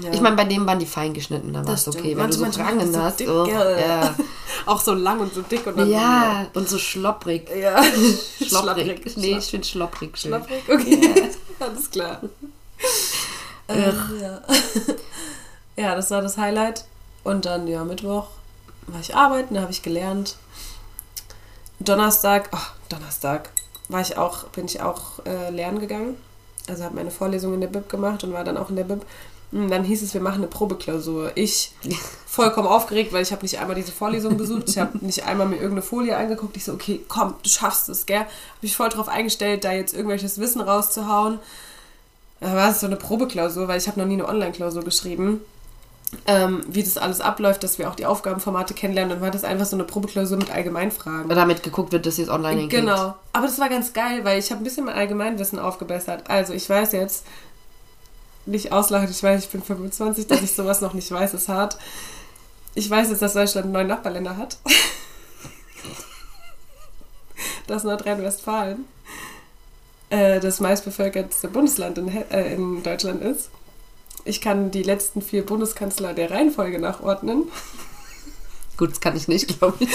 [0.00, 0.12] Ja.
[0.12, 2.16] Ich meine, bei dem waren die fein geschnitten, dann war Das es okay.
[2.16, 3.18] Wenn du so Manche- manche Prangen machen hast.
[3.18, 4.14] so oh, ja.
[4.66, 7.48] auch so lang und so dick und dann ja, und so schlopprig.
[7.58, 7.82] Ja.
[8.46, 9.16] Schlopprig.
[9.16, 10.30] Nee, ich finde schlopprig schön.
[10.32, 11.30] Schlopprig, okay.
[11.60, 12.20] Alles klar.
[13.68, 14.40] Ähm, ja.
[15.76, 16.84] Ja, das war das Highlight.
[17.22, 18.28] Und dann, ja, Mittwoch
[18.86, 20.36] war ich arbeiten, da habe ich gelernt.
[21.80, 23.50] Donnerstag, ach, Donnerstag
[23.88, 26.16] war ich auch, bin ich auch äh, lernen gegangen.
[26.68, 29.04] Also habe meine Vorlesung in der Bib gemacht und war dann auch in der Bib.
[29.52, 31.32] Und dann hieß es, wir machen eine Probeklausur.
[31.34, 31.72] Ich
[32.26, 34.68] vollkommen aufgeregt, weil ich habe nicht einmal diese Vorlesung besucht.
[34.68, 36.56] Ich habe nicht einmal mir irgendeine Folie angeguckt.
[36.56, 38.20] Ich so, okay, komm, du schaffst es, gell?
[38.20, 38.28] Habe
[38.62, 41.38] mich voll drauf eingestellt, da jetzt irgendwelches Wissen rauszuhauen.
[42.40, 45.40] Da war es so eine Probeklausur, weil ich habe noch nie eine Online-Klausur geschrieben.
[46.26, 49.10] Ähm, wie das alles abläuft, dass wir auch die Aufgabenformate kennenlernen.
[49.10, 51.28] Dann war das einfach so eine Probeklausur mit Allgemeinfragen.
[51.28, 52.82] Damit geguckt wird, dass ihr es online hinkriegt.
[52.82, 53.14] Genau.
[53.32, 56.24] Aber das war ganz geil, weil ich habe ein bisschen mein Allgemeinwissen aufgebessert.
[56.28, 57.26] Also ich weiß jetzt,
[58.46, 61.76] nicht auslachen, ich weiß, ich bin 25, dass ich sowas noch nicht weiß, ist hart.
[62.74, 64.58] Ich weiß jetzt, dass Deutschland neun Nachbarländer hat.
[67.66, 68.84] dass Nordrhein-Westfalen
[70.10, 73.50] äh, das meistbevölkertste Bundesland in, äh, in Deutschland ist.
[74.26, 77.44] Ich kann die letzten vier Bundeskanzler der Reihenfolge nachordnen.
[78.76, 79.88] Gut, das kann ich nicht, glaube ich.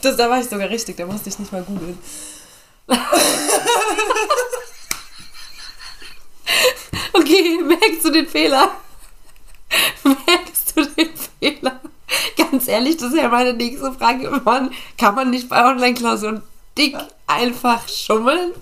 [0.00, 1.98] Das, da war ich sogar richtig, da musste ich nicht mal googeln.
[7.16, 8.70] Okay, merkst du den Fehler?
[10.02, 11.10] Merkst du den
[11.40, 11.80] Fehler?
[12.36, 14.28] Ganz ehrlich, das ist ja meine nächste Frage.
[14.44, 16.42] Man, kann man nicht bei Online-Klausuren
[16.76, 18.52] dick einfach schummeln?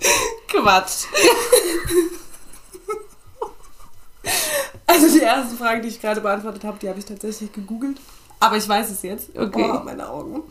[0.47, 1.05] Quatsch.
[4.93, 7.97] Also die erste Frage, die ich gerade beantwortet habe, die habe ich tatsächlich gegoogelt.
[8.39, 9.29] Aber ich weiß es jetzt.
[9.35, 9.71] Okay.
[9.73, 10.43] Oh, meine Augen.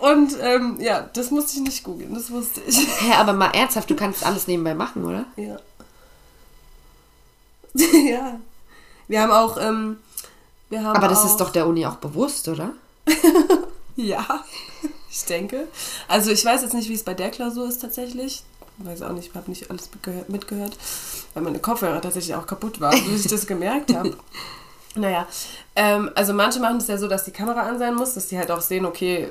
[0.00, 2.78] Und ähm, ja, das musste ich nicht googeln, das wusste ich.
[3.00, 5.24] Hä, aber mal ernsthaft, du kannst alles nebenbei machen, oder?
[5.36, 5.56] Ja.
[8.08, 8.40] ja.
[9.08, 9.98] Wir haben auch, ähm,
[10.68, 12.72] wir haben Aber das auch, ist doch der Uni auch bewusst, oder?
[13.96, 14.44] Ja,
[15.10, 15.68] ich denke.
[16.08, 18.42] Also ich weiß jetzt nicht, wie es bei der Klausur ist tatsächlich.
[18.78, 19.88] Weiß auch nicht, ich habe nicht alles
[20.28, 20.76] mitgehört,
[21.34, 24.16] weil meine Kopfhörer tatsächlich auch kaputt waren, bis ich das gemerkt habe.
[24.94, 25.26] Naja,
[25.74, 28.36] ähm, also manche machen es ja so, dass die Kamera an sein muss, dass die
[28.36, 29.28] halt auch sehen, okay,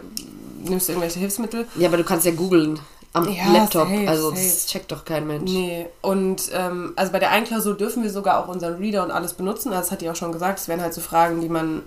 [0.64, 1.68] nimmst du irgendwelche Hilfsmittel.
[1.76, 2.80] Ja, aber du kannst ja googeln
[3.14, 3.88] am Ja, Laptop.
[3.88, 4.42] safe, also safe.
[4.42, 5.52] das checkt doch kein Mensch.
[5.52, 9.12] Nee, und ähm, also bei der einen Klausur dürfen wir sogar auch unseren Reader und
[9.12, 9.68] alles benutzen.
[9.70, 11.84] Also das hat die auch schon gesagt, es wären halt so Fragen, die man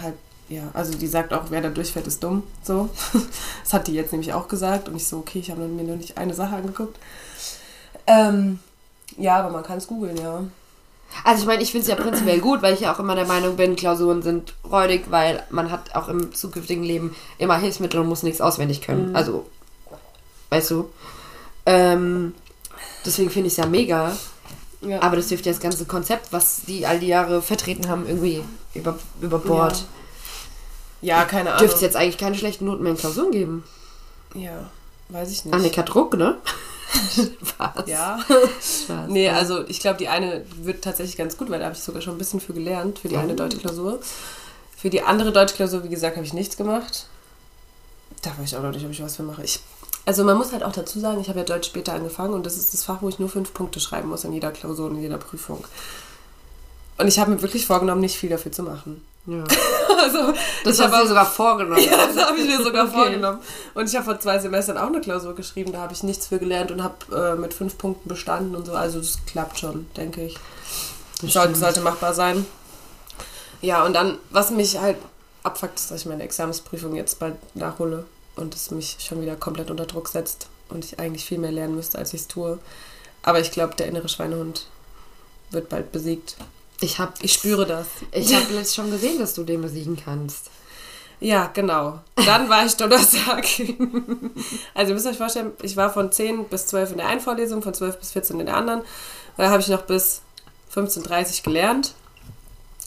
[0.00, 0.14] halt,
[0.50, 2.42] ja, also die sagt auch, wer da durchfällt, ist dumm.
[2.62, 2.90] So.
[3.62, 4.88] Das hat die jetzt nämlich auch gesagt.
[4.88, 6.98] Und ich so, okay, ich habe mir nur nicht eine Sache angeguckt.
[8.08, 8.58] Ähm,
[9.16, 10.42] ja, aber man kann es googeln, ja.
[11.22, 13.26] Also ich meine, ich finde es ja prinzipiell gut, weil ich ja auch immer der
[13.26, 18.08] Meinung bin, Klausuren sind räudig, weil man hat auch im zukünftigen Leben immer Hilfsmittel und
[18.08, 19.14] muss nichts auswendig können.
[19.14, 19.46] Also,
[20.50, 20.90] weißt du.
[21.66, 22.34] Ähm,
[23.06, 24.16] deswegen finde ich es ja mega.
[24.80, 25.00] ja.
[25.00, 28.42] Aber das wirft ja das ganze Konzept, was die all die Jahre vertreten haben, irgendwie
[28.74, 29.76] über, über Bord.
[29.76, 29.99] ja,
[31.24, 31.60] keine Ahnung.
[31.60, 33.64] Dürfte es jetzt eigentlich keine schlechten Noten mehr in Klausuren geben.
[34.34, 34.70] Ja,
[35.08, 35.54] weiß ich nicht.
[35.54, 36.38] Annika Druck, ne?
[37.58, 37.86] Was?
[37.86, 38.18] Ja.
[38.28, 39.08] Spaß.
[39.08, 42.02] Nee, also ich glaube, die eine wird tatsächlich ganz gut, weil da habe ich sogar
[42.02, 44.00] schon ein bisschen für gelernt, für die eine deutsche Klausur.
[44.76, 47.06] Für die andere deutsche Klausur, wie gesagt, habe ich nichts gemacht.
[48.22, 49.44] Da weiß ich auch noch nicht, ob ich was für mache.
[49.44, 49.60] Ich,
[50.06, 52.56] also man muss halt auch dazu sagen, ich habe ja Deutsch später angefangen und das
[52.56, 55.02] ist das Fach, wo ich nur fünf Punkte schreiben muss in jeder Klausur und in
[55.02, 55.64] jeder Prüfung.
[56.98, 59.04] Und ich habe mir wirklich vorgenommen, nicht viel dafür zu machen.
[59.26, 59.44] Ja.
[60.02, 60.32] Also,
[60.64, 61.82] Das ich habe dir sogar vorgenommen.
[61.90, 62.92] ja, das habe ich mir sogar Okay.
[62.94, 63.38] vorgenommen.
[63.74, 66.38] Und ich habe vor zwei Semestern auch eine Klausur geschrieben, da habe ich nichts für
[66.38, 68.72] gelernt und habe äh, mit fünf Punkten bestanden und so.
[68.72, 70.36] Also das klappt schon, denke ich.
[71.22, 72.46] Sollte, sollte machbar sein.
[73.60, 74.96] Ja, und dann, was mich halt
[75.42, 79.70] abfuckt, ist, dass ich meine Examensprüfung jetzt bald nachhole und es mich schon wieder komplett
[79.70, 82.58] unter Druck setzt und ich eigentlich viel mehr lernen müsste, als ich es tue.
[83.22, 84.66] Aber ich glaube, der innere Schweinehund
[85.50, 86.36] wird bald besiegt.
[86.80, 87.86] Ich habe Ich spüre das.
[88.12, 90.46] ich hab jetzt schon gesehen, dass du den besiegen kannst.
[91.20, 92.00] Ja, genau.
[92.16, 93.44] Dann war ich Donnerstag.
[94.74, 97.60] Also ihr müsst euch vorstellen, ich war von 10 bis 12 in der einen Vorlesung,
[97.62, 98.80] von 12 bis 14 in der anderen.
[98.80, 98.86] Und
[99.36, 100.22] da habe ich noch bis
[100.74, 101.94] 15.30 Uhr gelernt.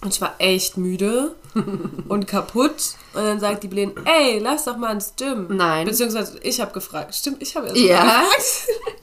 [0.02, 1.36] Und ich war echt müde
[2.10, 2.96] und kaputt.
[3.14, 5.48] Und dann sagt die Belen, ey, lass doch mal ein Stim.
[5.56, 5.86] Nein.
[5.86, 7.14] Beziehungsweise ich habe gefragt.
[7.14, 8.02] Stimmt, ich habe erst Ja.
[8.02, 8.68] gefragt.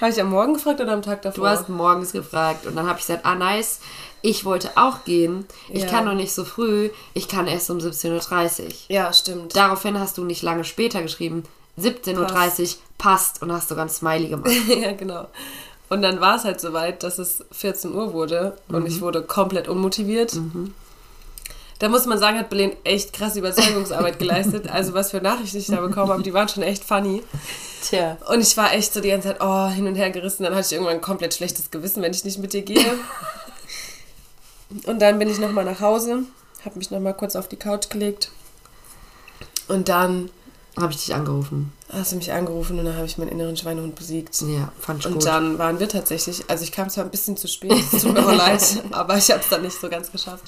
[0.00, 1.44] habe ich am Morgen gefragt oder am Tag davor?
[1.44, 3.80] Du hast morgens gefragt und dann habe ich gesagt, ah nice,
[4.22, 5.46] ich wollte auch gehen.
[5.68, 5.88] Ich Ja.
[5.88, 8.68] kann noch nicht so früh, ich kann erst um 17.30 Uhr.
[8.88, 9.56] ja, stimmt.
[9.56, 11.44] Daraufhin hast du nicht lange später geschrieben,
[11.78, 14.50] 17.30 Uhr passt und hast sogar ein Smiley gemacht.
[14.68, 15.26] ja, genau.
[15.88, 19.66] Und dann war es halt soweit, dass es 14 Uhr wurde und ich wurde komplett
[19.68, 20.38] unmotiviert.
[21.80, 24.68] Da muss man sagen, hat Belen echt krass Überzeugungsarbeit geleistet.
[24.70, 27.22] Also was für Nachrichten ich da bekommen habe, die waren schon echt funny.
[27.82, 28.16] Tja.
[28.28, 30.42] Und ich war echt so die ganze Zeit, oh, hin und her gerissen.
[30.44, 32.84] Dann hatte ich irgendwann ein komplett schlechtes Gewissen, wenn ich nicht mit dir gehe.
[34.86, 36.22] Und dann bin ich nochmal nach Hause,
[36.64, 38.30] habe mich nochmal kurz auf die Couch gelegt.
[39.66, 40.30] Und dann
[40.78, 41.72] Habe ich dich angerufen.
[41.92, 44.40] hast du mich angerufen und dann habe ich meinen inneren Schweinehund besiegt.
[44.42, 45.26] Ja, fand ich Und gut.
[45.26, 48.24] dann waren wir tatsächlich, also ich kam zwar ein bisschen zu spät, es tut mir
[48.24, 48.62] auch leid,
[48.92, 50.44] aber ich habe es dann nicht so ganz geschafft.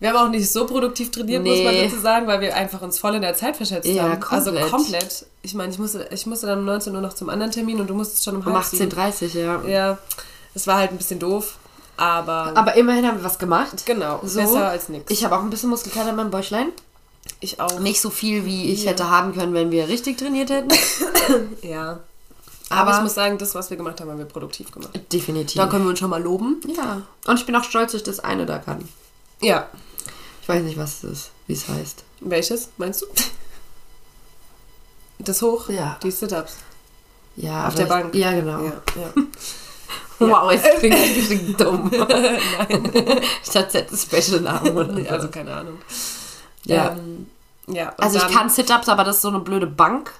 [0.00, 1.84] Wir haben auch nicht so produktiv trainiert, muss man Nee.
[1.88, 4.22] dazu sagen, weil wir einfach uns voll in der Zeit verschätzt Ja, haben.
[4.30, 4.70] Also komplett.
[4.70, 5.26] komplett.
[5.42, 7.88] Ich meine, ich musste, ich musste dann um 19 Uhr noch zum anderen Termin und
[7.88, 8.90] du musstest schon um um halb sieben.
[8.90, 9.62] 18.30 ja.
[9.66, 9.98] Ja,
[10.54, 11.58] es war halt ein bisschen doof,
[11.98, 13.84] aber, Aber immerhin haben wir was gemacht.
[13.84, 14.40] genau, So.
[14.40, 15.10] besser als nichts.
[15.10, 16.68] Ich habe auch ein bisschen Muskelkater in meinem Bäuchlein.
[17.40, 17.78] Ich auch.
[17.78, 18.90] Nicht so viel, wie ich Ja.
[18.92, 20.70] hätte haben können, wenn wir richtig trainiert hätten.
[21.62, 22.00] Ja.
[22.70, 24.90] Aber, Aber- ich muss sagen, das, was wir gemacht haben, haben wir produktiv gemacht.
[25.12, 25.56] Definitiv.
[25.60, 26.60] Da können wir uns schon mal loben.
[26.76, 27.02] ja.
[27.26, 28.88] Und ich bin auch stolz, dass ich das eine da kann.
[29.42, 29.66] Ja.
[30.50, 32.04] Ich weiß nicht, was es ist, wie es heißt.
[32.20, 33.06] Welches, meinst du?
[35.18, 35.68] Das hoch?
[35.68, 35.98] Ja.
[36.02, 36.56] Die Sit-Ups.
[37.36, 38.14] Ja, Auf der Bank.
[38.14, 38.62] Ja, genau.
[38.64, 39.12] Ja, ja.
[40.22, 41.90] Wow, jetzt klingt ein bisschen dumm.
[41.98, 42.90] Nein.
[43.42, 45.08] Ich dachte, es hätte einen Special-Namen oder so.
[45.08, 45.78] Also keine Ahnung.
[46.66, 46.90] Ja.
[46.90, 47.26] Ähm,
[47.66, 47.94] ja.
[47.96, 50.12] Also ich kann Sit-Ups, aber das ist so eine blöde Bank.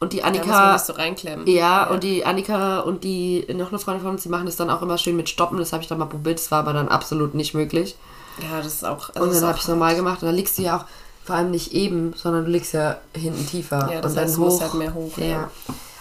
[0.00, 1.46] Und die Annika, nicht so reinklemmen.
[1.46, 4.68] ja, und die Annika und die, noch eine Freundin von uns, die machen das dann
[4.68, 5.58] auch immer schön mit Stoppen.
[5.58, 7.94] Das habe ich dann mal probiert, das war aber dann absolut nicht möglich.
[8.42, 9.10] Ja, das ist auch.
[9.10, 10.84] Also Und dann habe ich es normal gemacht und dann liegst du ja auch
[11.24, 13.88] vor allem nicht eben, sondern du liegst ja hinten tiefer.
[13.92, 14.60] Ja, das und dann heißt, hoch.
[14.60, 15.16] halt mehr hoch.
[15.16, 15.50] Ja.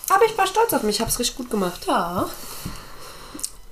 [0.09, 1.85] Aber ich war stolz auf mich, ich habe es richtig gut gemacht.
[1.87, 2.27] Ja.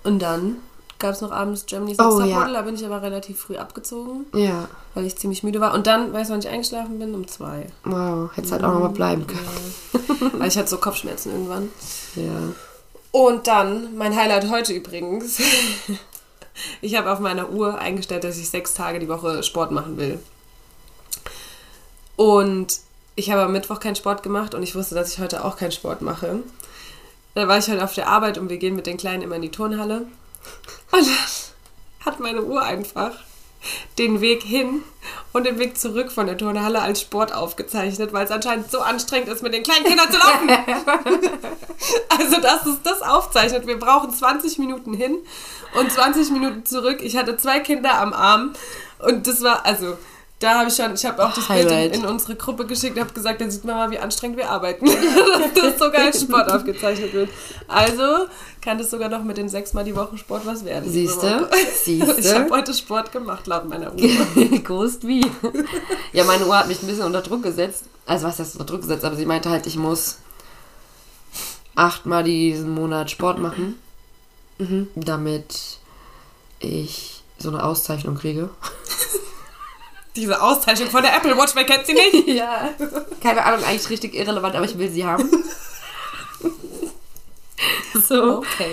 [0.04, 0.58] Und dann
[0.98, 2.26] gab es noch abends Germany's Oh, Next ja.
[2.36, 2.54] Topmodel.
[2.54, 5.74] Da bin ich aber relativ früh abgezogen, Ja, weil ich ziemlich müde war.
[5.74, 7.14] Und dann, weißt du, wann ich eingeschlafen bin?
[7.16, 7.68] Um zwei.
[7.84, 10.32] wow, hättest halt auch nochmal bleiben können.
[10.40, 11.70] Weil ich hatte so Kopfschmerzen irgendwann.
[12.16, 12.54] Ja.
[13.12, 15.38] Und dann, mein Highlight heute übrigens.
[16.82, 20.20] Ich habe auf meiner Uhr eingestellt, dass ich sechs Tage die Woche Sport machen will.
[22.16, 22.80] Und
[23.16, 25.72] ich habe am Mittwoch keinen Sport gemacht und ich wusste, dass ich heute auch keinen
[25.72, 26.40] Sport mache.
[27.34, 29.42] Dann war ich heute auf der Arbeit und wir gehen mit den Kleinen immer in
[29.42, 30.06] die Turnhalle.
[30.92, 33.12] Und dann hat meine Uhr einfach
[33.98, 34.84] den Weg hin
[35.34, 39.30] und den Weg zurück von der Turnhalle als Sport aufgezeichnet, weil es anscheinend so anstrengend
[39.30, 40.50] ist, mit den kleinen Kindern zu laufen.
[42.10, 43.66] Also, dass es das aufzeichnet.
[43.66, 45.18] Wir brauchen 20 Minuten hin
[45.74, 47.00] und 20 Minuten zurück.
[47.02, 48.54] Ich hatte zwei Kinder am Arm
[49.00, 49.98] und das war, also,
[50.42, 51.96] da habe ich schon, ich habe auch das Bild Highlight.
[51.96, 54.50] in, in unsere Gruppe geschickt und habe gesagt, da sieht man mal, wie anstrengend wir
[54.50, 57.30] arbeiten, dass das sogar als Sport aufgezeichnet wird.
[57.68, 58.26] Also
[58.60, 60.90] kann das sogar noch mit den sechsmal die Woche Sport was werden.
[60.92, 61.48] Siehste?
[61.86, 62.48] Ich habe Siehste?
[62.50, 64.00] heute Sport gemacht, laut meiner Uhr.
[64.64, 65.26] Groß wie.
[66.12, 67.84] Ja, meine Uhr hat mich ein bisschen unter Druck gesetzt.
[68.08, 69.06] Also was heißt unter Druck gesetzt?
[69.06, 70.18] Aber sie meinte halt, ich muss
[71.76, 73.80] achtmal diesen Monat Sport machen,
[74.96, 75.80] damit
[76.60, 78.50] ich so eine Auszeichnung kriege.
[80.16, 82.28] Diese Auszeichnung von der Apple Watch, wer kennt sie nicht?
[82.28, 82.70] Ja.
[83.22, 85.30] Keine Ahnung, eigentlich richtig irrelevant, aber ich will sie haben.
[88.08, 88.40] so.
[88.40, 88.72] Okay.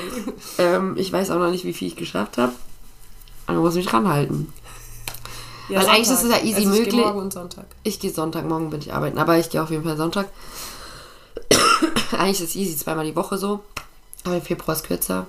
[0.59, 2.53] Ähm, ich weiß auch noch nicht, wie viel ich geschafft habe.
[3.47, 4.53] Aber muss mich ranhalten.
[5.69, 6.25] Ja, Weil eigentlich Sonntag.
[6.25, 6.95] ist es ja easy also ich möglich.
[6.95, 7.67] Gehe morgen und Sonntag.
[7.83, 10.29] Ich gehe Sonntagmorgen, bin ich arbeiten, aber ich gehe auf jeden Fall Sonntag.
[12.13, 13.61] Eigentlich ist es easy, zweimal die Woche so.
[14.25, 15.27] Aber im Februar ist kürzer.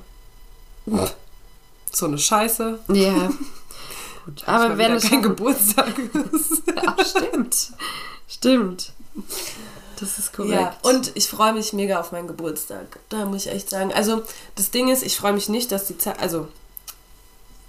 [1.91, 2.79] So eine Scheiße.
[2.93, 3.29] Ja.
[4.29, 4.47] Gut.
[4.47, 5.21] Aber wieder es kein.
[5.23, 5.93] Geburtstag.
[6.75, 7.71] Ja, stimmt.
[8.27, 8.91] Stimmt.
[9.99, 10.53] Das ist korrekt.
[10.53, 12.99] Ja, und ich freue mich mega auf meinen Geburtstag.
[13.09, 13.91] Da muss ich echt sagen.
[13.91, 14.21] Also,
[14.55, 16.19] das Ding ist, ich freue mich nicht, dass die Zeit.
[16.19, 16.47] Also,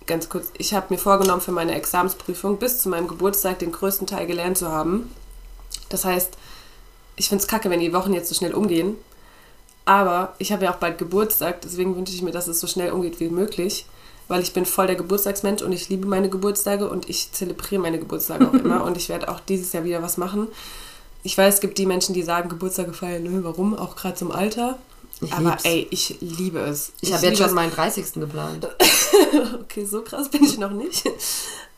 [0.06, 4.06] ganz kurz, ich habe mir vorgenommen, für meine Examensprüfung bis zu meinem Geburtstag den größten
[4.06, 5.10] Teil gelernt zu haben.
[5.88, 6.36] Das heißt,
[7.16, 8.96] ich finde es kacke, wenn die Wochen jetzt so schnell umgehen.
[9.86, 12.92] Aber ich habe ja auch bald Geburtstag, deswegen wünsche ich mir, dass es so schnell
[12.92, 13.86] umgeht wie möglich.
[14.30, 17.98] Weil ich bin voll der Geburtstagsmensch und ich liebe meine Geburtstage und ich zelebriere meine
[17.98, 18.84] Geburtstage auch immer.
[18.86, 20.46] Und ich werde auch dieses Jahr wieder was machen.
[21.24, 23.76] Ich weiß, es gibt die Menschen, die sagen, Geburtstage feiern, nö, warum?
[23.76, 24.78] Auch gerade zum Alter.
[25.20, 25.64] Ich Aber lieb's.
[25.64, 26.92] ey, ich liebe es.
[27.00, 28.12] ich habe jetzt schon meinen 30.
[28.14, 28.68] geplant.
[29.62, 31.08] Okay, so krass bin ich noch nicht.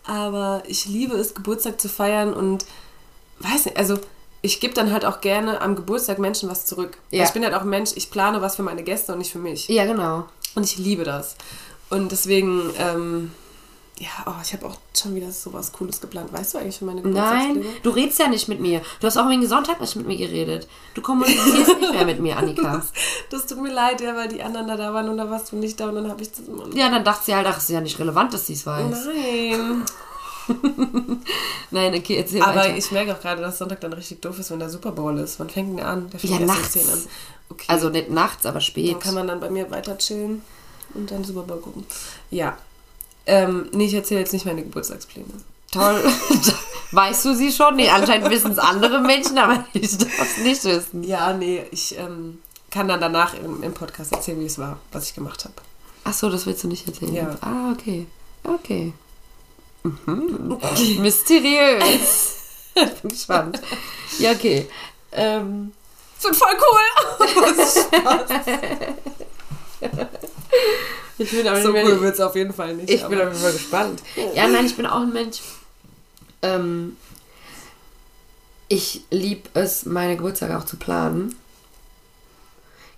[0.04, 2.64] Aber ich liebe es, Geburtstag zu feiern und
[3.40, 3.98] weiß nicht, also
[4.42, 6.98] ich gebe dann halt auch gerne am Geburtstag Menschen was zurück.
[7.10, 7.24] Ja.
[7.24, 9.68] Ich bin halt auch Mensch, ich plane was für meine Gäste und nicht für mich.
[9.68, 10.26] Ja, genau.
[10.54, 11.36] Und ich liebe das.
[11.92, 13.32] Und deswegen, ähm,
[13.98, 16.32] ja, oh, ich habe auch schon wieder sowas Cooles geplant.
[16.32, 17.12] Weißt du eigentlich für meine Nein,
[17.54, 17.64] Geburtstagspläne?
[17.82, 18.80] du redest ja nicht mit mir.
[19.00, 20.66] Du hast auch wegen Sonntag nicht mit mir geredet.
[20.94, 22.82] Du kommunizierst nicht mehr mit mir, Annika.
[23.30, 25.56] Das tut mir leid, ja, weil die anderen da, da waren und da warst du
[25.56, 26.40] nicht da und dann habe ich das.
[26.74, 29.06] Ja, dann dachte sie halt, ach, ist ja nicht relevant, dass sie es weiß.
[29.06, 29.84] Nein.
[31.70, 32.76] Nein, okay, erzähl Aber weiter.
[32.76, 35.38] ich merke auch gerade, dass Sonntag dann richtig doof ist, wenn der Super Bowl ist.
[35.38, 36.10] Wann fängt denn an?
[36.10, 36.72] Der fängt Ja, um nachts.
[36.72, 37.02] 10 an.
[37.50, 37.64] Okay.
[37.68, 38.92] also nicht nachts, aber spät.
[38.94, 40.42] dann kann man dann bei mir weiter chillen
[40.94, 41.84] und dann Super Bowl gucken.
[42.30, 42.56] Ja.
[43.26, 45.26] Ähm, nee, ich erzähle jetzt nicht meine Geburtstagspläne.
[45.70, 46.02] Toll.
[46.90, 47.76] weißt du sie schon?
[47.76, 51.02] Nee, anscheinend wissen es andere Menschen, aber ich darf es nicht wissen.
[51.04, 52.40] Ja, nee, ich ähm,
[52.70, 55.54] kann dann danach im, im Podcast erzählen, wie es war, was ich gemacht habe.
[56.04, 57.14] Ach so, das willst du nicht erzählen?
[57.14, 57.36] Ja.
[57.40, 58.06] Ah, okay.
[58.44, 58.92] Okay.
[59.82, 60.58] Mhm.
[61.00, 62.36] Mysteriös.
[62.74, 63.60] Bin gespannt.
[64.18, 64.68] Ja, okay.
[65.12, 65.72] Ähm,
[66.16, 66.80] Das wird voll cool.
[71.18, 72.90] Ich bin aber so cool wird es auf jeden Fall nicht.
[72.90, 74.02] ich bin auf jeden Fall gespannt.
[74.34, 75.40] Ja, nein, ich bin auch ein Mensch.
[76.42, 76.96] Ähm,
[78.68, 81.36] ich liebe es, meine Geburtstage auch zu planen.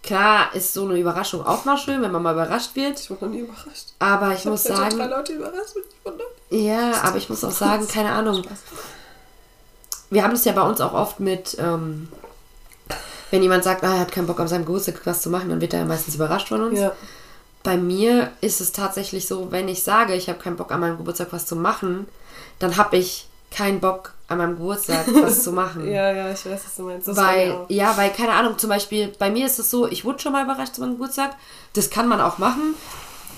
[0.02, 3.00] Klar ist so eine Überraschung auch mal schön, wenn man mal überrascht wird.
[3.00, 3.94] ich wurde noch nie überrascht.
[3.98, 5.76] Aber ich muss ja schon sagen, drei Leute überrascht.
[5.76, 6.28] ich wundere.
[6.50, 8.44] Ja, aber ich muss auch sagen, keine Ahnung.
[10.11, 12.09] Wir haben es ja bei uns auch oft mit, ähm,
[13.30, 15.61] wenn jemand sagt, ah, er hat keinen Bock, an seinem Geburtstag was zu machen, dann
[15.61, 16.78] wird er ja meistens überrascht von uns.
[16.78, 16.92] Ja.
[17.64, 20.98] Bei mir ist es tatsächlich so, wenn ich sage, ich habe keinen Bock, an meinem
[20.98, 22.06] Geburtstag was zu machen,
[22.60, 25.88] dann habe ich keinen Bock, an meinem Geburtstag was zu machen.
[25.92, 27.08] ja, ja, ich weiß, was du meinst.
[27.08, 30.18] Das Weil, ja, weil, keine Ahnung, zum Beispiel, bei mir ist es so, ich wurde
[30.20, 31.34] schon mal überrascht zu meinem Geburtstag.
[31.72, 32.74] Das kann man auch machen.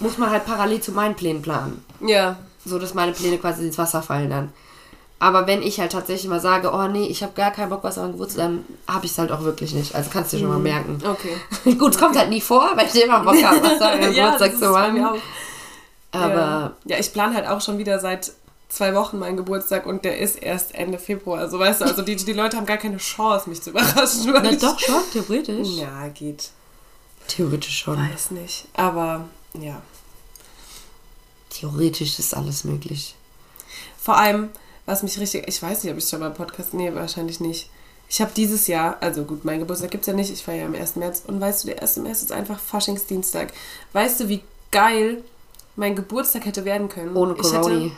[0.01, 3.79] Muss man halt parallel zu meinen Plänen planen Ja, so dass meine Pläne quasi ins
[3.79, 4.53] Wasser fallen dann.
[5.19, 7.97] Aber wenn ich halt tatsächlich mal sage, oh nee, ich habe gar keinen Bock, was
[7.97, 9.95] an Geburtstag, dann habe ich es halt auch wirklich nicht.
[9.95, 11.03] Also kannst du dir schon mal merken.
[11.07, 11.75] okay.
[11.79, 14.71] Gut, es kommt halt nie vor, weil ich immer Bock habe, was an Geburtstag zu
[14.71, 15.21] machen.
[16.13, 18.33] Aber ja, ich plane halt auch schon wieder seit
[18.69, 21.41] zwei Wochen meinen Geburtstag und der ist erst Ende Februar.
[21.41, 24.33] Also weißt du, also die, die Leute haben gar keine Chance, mich zu überraschen.
[24.33, 25.69] na doch schon, theoretisch.
[25.69, 26.51] Ja, geht.
[27.29, 27.99] Theoretisch schon.
[27.99, 28.67] Weiß nicht.
[28.75, 29.81] Aber ja.
[31.51, 33.15] Theoretisch ist alles möglich.
[33.99, 34.51] Vor allem,
[34.87, 37.69] was mich richtig, ich weiß nicht, ob ich schon mal Podcast, nee, wahrscheinlich nicht.
[38.09, 40.67] Ich habe dieses Jahr, also gut, mein Geburtstag gibt es ja nicht, ich feiere ja
[40.67, 40.95] am 1.
[40.97, 41.97] März und weißt du, der 1.
[41.99, 43.53] März ist einfach Faschingsdienstag.
[43.93, 45.25] Weißt du, wie geil
[45.75, 47.17] mein Geburtstag hätte werden können?
[47.17, 47.91] Ohne Corona.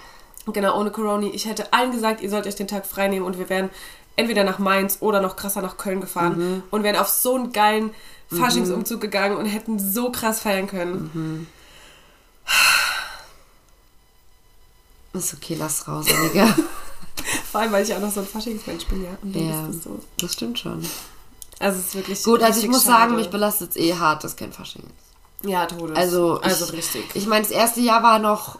[0.52, 1.26] genau, ohne Corona.
[1.32, 3.68] Ich hätte allen gesagt, ihr sollt euch den Tag frei nehmen und wir wären
[4.16, 6.62] entweder nach Mainz oder noch krasser nach Köln gefahren Mhm.
[6.70, 7.90] und wären auf so einen geilen
[8.30, 11.10] Faschingsumzug gegangen und hätten so krass feiern können.
[11.12, 11.46] Mhm.
[15.12, 16.54] Ist okay, lass raus, Annika.
[17.50, 19.10] Vor allem, weil ich auch noch so ein Faschingsmensch bin, ja.
[19.22, 19.66] Und dann Ja.
[19.66, 20.00] ist das so.
[20.20, 20.86] Das stimmt schon.
[21.58, 22.98] Also es ist wirklich Gut, also ich muss schade.
[22.98, 25.48] sagen, mich belastet es eh hart, dass kein Fasching ist.
[25.48, 25.96] Ja, Todes.
[25.96, 27.04] Also, also ich- richtig.
[27.14, 28.58] Ich meine, das erste Jahr war noch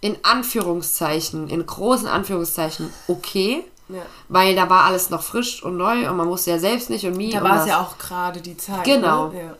[0.00, 4.02] in Anführungszeichen, in großen Anführungszeichen okay, ja.
[4.28, 7.18] weil da war alles noch frisch und neu und man wusste ja selbst nicht und
[7.18, 7.30] wie.
[7.30, 8.84] Da war es ja auch gerade die Zeit.
[8.84, 9.28] Genau.
[9.28, 9.56] Ne?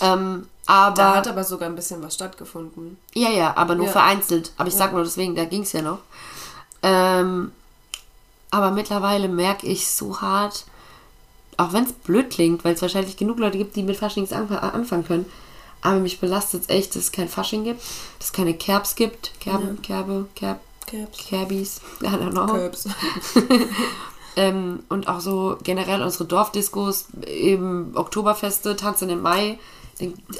[0.00, 0.14] Ja.
[0.14, 2.96] Ähm, Da aber hat aber sogar ein bisschen was stattgefunden.
[3.14, 3.92] ja, ja, aber nur Ja.
[3.92, 4.52] vereinzelt.
[4.56, 5.98] Aber ich sag nur deswegen, da ging es ja noch.
[6.82, 7.52] Ähm,
[8.50, 10.64] aber mittlerweile merke ich so hart,
[11.56, 14.56] auch wenn es blöd klingt, weil es wahrscheinlich genug Leute gibt, die mit Faschings anf-
[14.56, 15.26] anfangen können.
[15.82, 17.80] Aber mich belastet es echt, dass es kein Fasching gibt,
[18.18, 19.32] dass es keine Kerbs gibt.
[19.40, 21.18] Kerben, Kerbe, Kerb, Caps.
[21.18, 22.46] Kerbis, I don't know.
[22.46, 22.86] Curbs.
[24.36, 29.58] Ähm, und auch so generell unsere Dorfdiskos, eben Oktoberfeste, Tanzen im Mai.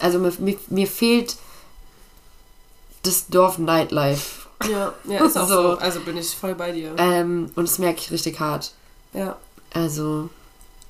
[0.00, 1.36] Also mir, mir, mir fehlt
[3.02, 4.48] das Dorf-Nightlife.
[4.70, 5.62] Ja, ja, ist auch So.
[5.72, 5.78] so.
[5.78, 6.94] Also bin ich voll bei dir.
[6.98, 8.72] Ähm, und das merke ich richtig hart.
[9.12, 9.36] Ja.
[9.72, 10.28] Also,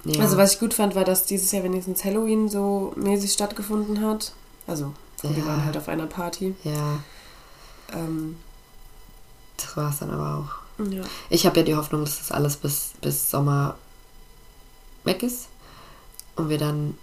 [0.05, 0.21] ja.
[0.23, 4.33] Also was ich gut fand, war, dass dieses Jahr wenigstens Halloween so mäßig stattgefunden hat.
[4.67, 4.93] Also
[5.23, 5.47] wir Ja.
[5.47, 6.55] waren halt auf einer Party.
[6.65, 7.01] ja,
[7.93, 8.37] Ähm,
[9.57, 10.39] das war es dann aber
[10.79, 10.85] auch.
[10.91, 11.03] ja.
[11.29, 13.77] Ich habe ja die Hoffnung, dass das alles bis, bis Sommer
[15.05, 15.49] weg ist.
[16.37, 16.97] Und wir dann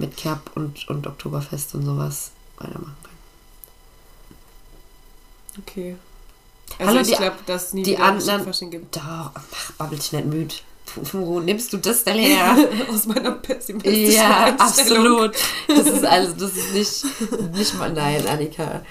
[0.00, 3.18] mit Kerb und, und Oktoberfest und sowas weitermachen können.
[5.66, 5.96] Okay.
[6.78, 8.96] Also Hallo, ich glaube, dass es nie die anderen- gibt.
[8.96, 10.54] Doch, ach, babbel dich nicht müde.
[11.12, 12.56] Wo nimmst du das denn her?
[12.90, 15.36] Aus meiner pessimistischen Ja, absolut.
[15.68, 18.82] Das ist also, das ist nicht, nicht mal, nein, Annika.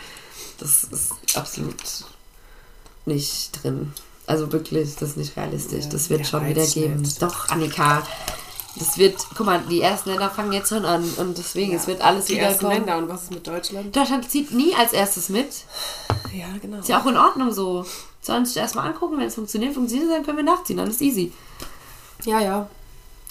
[0.59, 1.75] Das ist absolut
[3.05, 3.93] nicht drin.
[4.27, 5.85] Also wirklich, das ist nicht realistisch.
[5.85, 7.01] Ja, Das wird schon wieder geben.
[7.01, 7.21] nicht.
[7.21, 8.05] Doch, Annika.
[8.77, 12.01] Das wird, guck mal, die ersten Länder fangen jetzt schon an und deswegen, es wird
[12.01, 12.77] alles Die wieder ersten kommen.
[12.77, 13.95] Länder und was ist mit Deutschland?
[13.95, 15.47] Deutschland zieht nie als erstes mit.
[16.33, 16.77] Ja, genau.
[16.79, 17.85] Ist ja auch in Ordnung so.
[18.21, 21.31] Sollen sich erstmal angucken, wenn es funktioniert, funktioniert, dann können wir nachziehen, dann ist easy.
[22.25, 22.69] Ja, ja.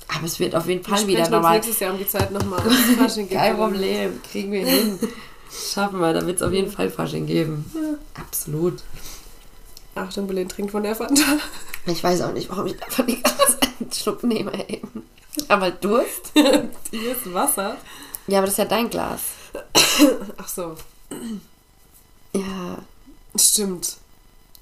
[0.09, 1.55] Aber es wird auf jeden Wir Fall wieder sprechen uns normal.
[1.57, 2.63] nächstes Jahr um die Zeit nochmal.
[3.31, 4.99] Kein Problem, kriegen wir hin.
[5.73, 7.71] Schaffen wir, da wird es auf jeden Fall Fasching geben.
[8.15, 8.83] Absolut.
[9.95, 11.23] Achtung, Berlin trinkt von der Fanta.
[11.87, 15.03] Ich weiß auch nicht, warum ich einfach die ganze Zeit einen Schluck nehme eben.
[15.49, 16.33] Aber Durst?
[16.91, 17.77] Hier ist Wasser.
[18.27, 19.21] Ja, aber das ist ja dein Glas.
[20.37, 20.75] Ach so,
[22.33, 22.79] Ja.
[23.37, 23.97] stimmt.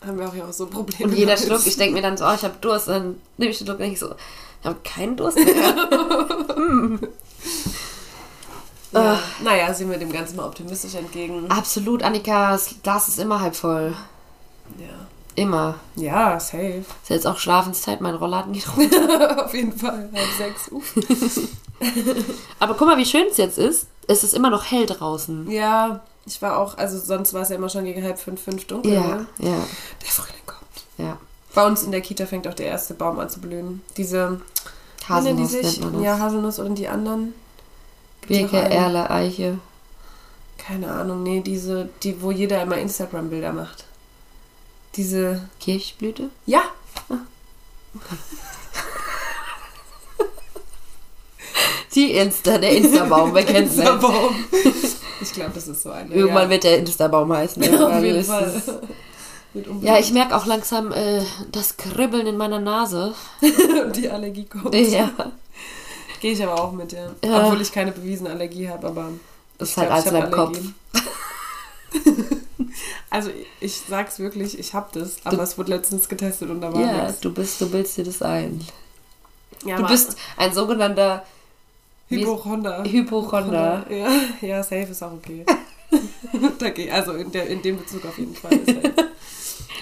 [0.04, 1.10] Haben wir auch ja auch so Probleme.
[1.10, 1.36] Und jeder.
[1.36, 2.88] Schluck, ich denke mir dann so, oh, ich habe Durst.
[2.88, 4.14] Dann nehme ich den Schluck und denke ich so,
[4.60, 6.98] ich habe keinen Durst mehr.
[8.92, 9.20] Ja.
[9.42, 11.50] Naja, sehen wir dem Ganzen mal optimistisch entgegen.
[11.50, 13.94] Absolut, Annika, das Glas ist immer halb voll.
[14.78, 15.06] Ja.
[15.36, 15.74] Immer.
[15.96, 16.78] Ja, safe.
[17.02, 19.44] Ist jetzt auch Schlafenszeit, mein Rollladen geht runter.
[19.44, 20.08] Auf jeden Fall.
[20.12, 20.70] Halb sechs.
[22.58, 23.86] Aber guck mal, wie schön es jetzt ist.
[24.08, 25.50] Es ist immer noch hell draußen.
[25.50, 28.66] Ja, ich war auch, also sonst war es ja immer schon gegen halb fünf, fünf
[28.66, 28.92] dunkel.
[28.94, 29.26] Ja, Ne?
[29.38, 29.56] ja,
[30.02, 30.84] Der Frühling kommt.
[30.98, 31.18] ja.
[31.54, 33.80] Bei uns in der Kita fängt auch der erste Baum an zu blühen.
[33.96, 34.40] Diese,
[35.08, 35.80] Haselnuss die sich?
[36.02, 37.32] Ja, Haselnuss und die anderen.
[38.26, 38.58] Birke?
[38.58, 39.58] Erle, Eiche.
[40.58, 43.84] Keine Ahnung, nee, diese, die, wo jeder immer Instagram-Bilder macht.
[44.96, 45.48] Diese.
[45.60, 46.30] Kirchblüte?
[46.46, 46.62] Ja!
[51.94, 53.88] Die Insta, der Insta-Baum, wer kennt's nicht?
[53.88, 54.34] Insta-Baum.
[55.18, 56.14] Ich glaube, das ist so eine.
[56.14, 56.50] Irgendwann ja.
[56.50, 57.62] wird der Insta-Baum heißen.
[57.62, 58.62] Auf Irgendwann jeden ist Fall.
[59.80, 63.14] Ja, ich merke auch langsam äh, das Kribbeln in meiner Nase.
[63.94, 64.74] die Allergie kommt.
[64.74, 65.10] Ja,
[66.20, 67.06] Gehe ich aber auch mit, ja.
[67.24, 67.46] Ja.
[67.46, 69.08] Obwohl ich keine bewiesene Allergie habe, aber.
[69.56, 70.58] das ist halt glaub, alles hab deinem Kopf.
[73.10, 76.72] Also, ich sag's wirklich, ich habe das, aber Du- es wurde letztens getestet und da
[76.72, 77.20] war Ja, nichts.
[77.20, 78.66] du bist, du bildest dir das ein.
[79.64, 81.24] Ja, Du bist ein sogenannter
[82.08, 82.84] Hypochonder.
[82.84, 83.86] Hypochonder.
[83.90, 84.08] Ja,
[84.40, 85.44] ja, safe ist auch okay.
[86.74, 88.60] Geh- also in, der, in dem Bezug auf jeden Fall.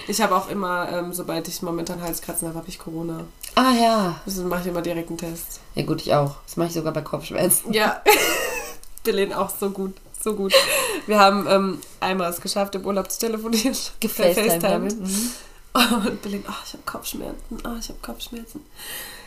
[0.07, 3.25] Ich habe auch immer, ähm, sobald ich momentan Halskratzen habe, habe ich Corona.
[3.55, 4.21] Ah ja.
[4.25, 5.59] Also mache ich immer direkt einen Test.
[5.73, 6.35] Ja gut, ich auch.
[6.45, 7.73] Das mache ich sogar bei Kopfschmerzen.
[7.73, 8.01] Ja,
[9.03, 9.95] Berlin auch so gut,
[10.25, 10.53] so gut.
[11.07, 13.75] Wir haben ähm, einmal es geschafft, im Urlaub zu telefonieren.
[14.01, 14.59] Gefacetimed FaceTime.
[14.61, 14.99] damit.
[14.99, 15.31] Mhm.
[16.05, 18.65] Und Berlin, ach, ich habe Kopfschmerzen, ah, ich habe Kopfschmerzen.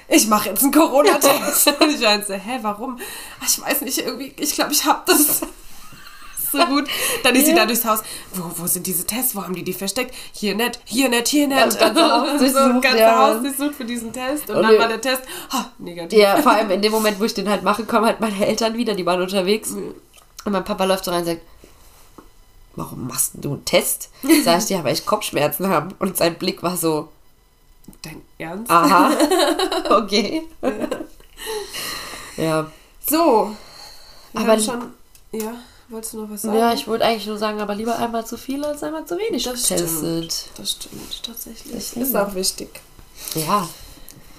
[0.08, 1.68] Ich mache jetzt einen Corona-Test.
[1.80, 2.98] Und ich meinte, hä, warum?
[3.40, 5.42] Ach, ich weiß nicht, irgendwie, ich glaube, ich habe das.
[6.50, 6.88] So gut.
[7.22, 7.58] Dann ist sie Ja.
[7.58, 8.00] da durchs Haus.
[8.32, 9.36] Wo, wo sind diese Tests?
[9.36, 10.14] Wo haben die die versteckt?
[10.32, 11.60] Hier nicht, hier nicht, hier nicht.
[11.60, 13.18] Das ganze Haus so, durchsucht, ganze ja.
[13.18, 14.48] Haus durchsucht für diesen Test.
[14.48, 16.18] Und, Und dann war der Test, ha, negativ.
[16.18, 18.78] Ja, vor allem in dem Moment, wo ich den halt mache, kommen halt meine Eltern
[18.78, 19.74] wieder, die waren unterwegs.
[20.44, 21.42] Und mein Papa läuft so rein und sagt,
[22.76, 24.08] warum machst du einen Test?
[24.44, 25.94] Sag ich, ja, weil ich Kopfschmerzen habe.
[25.98, 27.08] Und sein Blick war so,
[28.02, 28.70] Dein Ernst?
[28.70, 29.10] aha,
[29.90, 30.42] okay.
[32.36, 32.70] ja.
[33.08, 33.54] So.
[34.32, 34.92] Wir Aber- schon.
[35.32, 35.54] Ja,
[35.88, 36.58] wolltest du noch was sagen?
[36.58, 39.42] ja, ich wollte eigentlich nur sagen, aber lieber einmal zu viel als einmal zu wenig
[39.44, 40.48] Das getestet.
[40.56, 41.72] Das stimmt, tatsächlich.
[41.74, 42.06] Deswegen.
[42.06, 42.80] Ist auch wichtig.
[43.34, 43.68] Ja,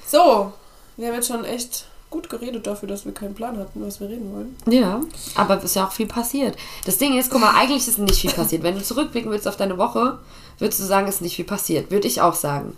[0.07, 0.53] So,
[0.97, 4.09] wir haben jetzt schon echt gut geredet dafür, dass wir keinen Plan hatten, was wir
[4.09, 4.55] reden wollen.
[4.67, 5.01] ja,
[5.35, 6.57] aber es ist ja auch viel passiert.
[6.85, 8.63] Das Ding ist, guck mal, eigentlich ist nicht viel passiert.
[8.63, 10.19] Wenn du zurückblicken willst auf deine Woche,
[10.57, 11.91] würdest du sagen, es ist nicht viel passiert.
[11.91, 12.75] Würde ich auch sagen.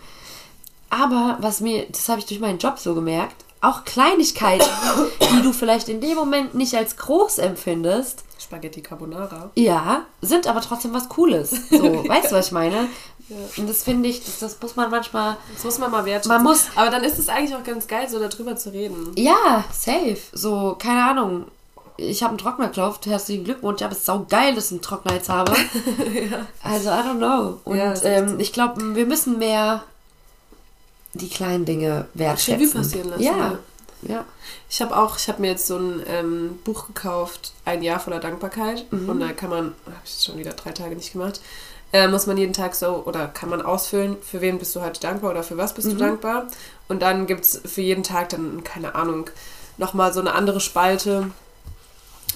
[0.89, 4.67] Aber was mir, das habe ich durch meinen Job so gemerkt, auch Kleinigkeiten,
[5.21, 9.51] die du vielleicht in dem Moment nicht als groß empfindest, Spaghetti Carbonara.
[9.55, 11.51] ja, sind aber trotzdem was Cooles.
[11.69, 12.89] So, weißt du, was ich meine?
[13.57, 15.37] Und das finde ich, das, das muss man manchmal.
[15.53, 16.31] Das muss man mal wertschätzen.
[16.31, 19.11] Man muss- Aber dann ist es eigentlich auch ganz geil, so darüber zu reden.
[19.15, 20.17] Ja, safe.
[20.33, 21.45] So, keine Ahnung.
[21.97, 23.79] Ich habe einen Trockner gekauft, herzlichen Glückwunsch.
[23.81, 25.53] Ja, aber es ist sau geil, dass ich einen Trockner jetzt habe.
[26.63, 27.59] Also, I don't know.
[27.63, 29.83] Und Ja, ähm, ich glaube, wir müssen mehr
[31.13, 32.67] die kleinen Dinge wertschätzen.
[32.67, 33.37] Revue passieren lassen, Ja.
[33.37, 33.59] ja.
[34.03, 34.25] ja.
[34.69, 38.19] Ich habe auch, ich habe mir jetzt so ein ähm, Buch gekauft, ein Jahr voller
[38.19, 38.91] Dankbarkeit.
[38.91, 39.09] Mhm.
[39.09, 41.41] Und da kann man, habe ich jetzt schon wieder drei Tage nicht gemacht,
[41.93, 44.99] äh, muss man jeden Tag so, oder kann man ausfüllen, für wen bist du heute
[45.01, 45.75] dankbar oder für was Mhm.
[45.75, 46.47] bist du dankbar.
[46.87, 49.29] Und dann gibt es für jeden Tag dann, keine Ahnung,
[49.77, 51.31] nochmal so eine andere Spalte.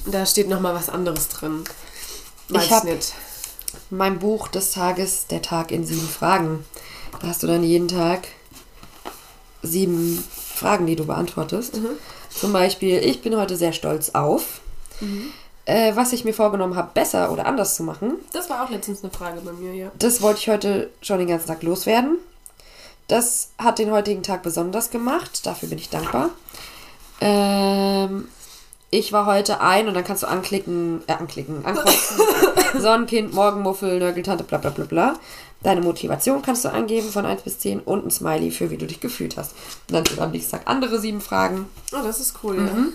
[0.06, 1.64] Da steht nochmal was anderes drin.
[2.50, 3.14] Weiß Ich hab- nicht.
[3.90, 6.64] Mein Buch des Tages, der Tag in sieben Fragen.
[7.22, 8.28] Da hast du dann jeden Tag
[9.64, 10.24] sieben
[10.56, 11.78] Fragen, die du beantwortest.
[11.78, 11.90] Mhm.
[12.30, 14.60] Zum Beispiel, ich bin heute sehr stolz auf,
[15.02, 15.32] Mhm.
[15.66, 18.14] Äh, was ich mir vorgenommen habe, besser oder anders zu machen.
[18.34, 19.92] Das war auch letztens eine Frage bei mir, ja.
[19.98, 22.18] Das wollte ich heute schon den ganzen Tag loswerden.
[23.08, 25.46] Das hat den heutigen Tag besonders gemacht.
[25.46, 26.30] Dafür bin ich dankbar.
[27.22, 28.28] Ähm,
[28.90, 32.20] ich war heute ein und dann kannst du anklicken, äh, anklicken, ankreuzen.
[32.80, 35.20] Sonnenkind, Morgenmuffel, Nörgeltante, bla bla bla bla.
[35.64, 38.86] Deine Motivation kannst du angeben von 1 bis 10 und ein Smiley für wie du
[38.86, 39.54] dich gefühlt hast.
[39.88, 41.68] Und dann sind am nächsten Tag andere sieben Fragen.
[41.92, 42.94] Oh, das ist cool, Mhm.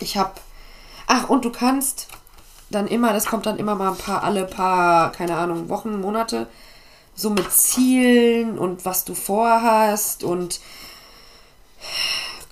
[0.00, 0.32] Ich habe.
[1.06, 2.08] Ach, und du kannst
[2.70, 6.48] dann immer, das kommt dann immer mal ein paar, alle paar, keine Ahnung, Wochen, Monate,
[7.14, 10.60] so mit Zielen und was du vorhast und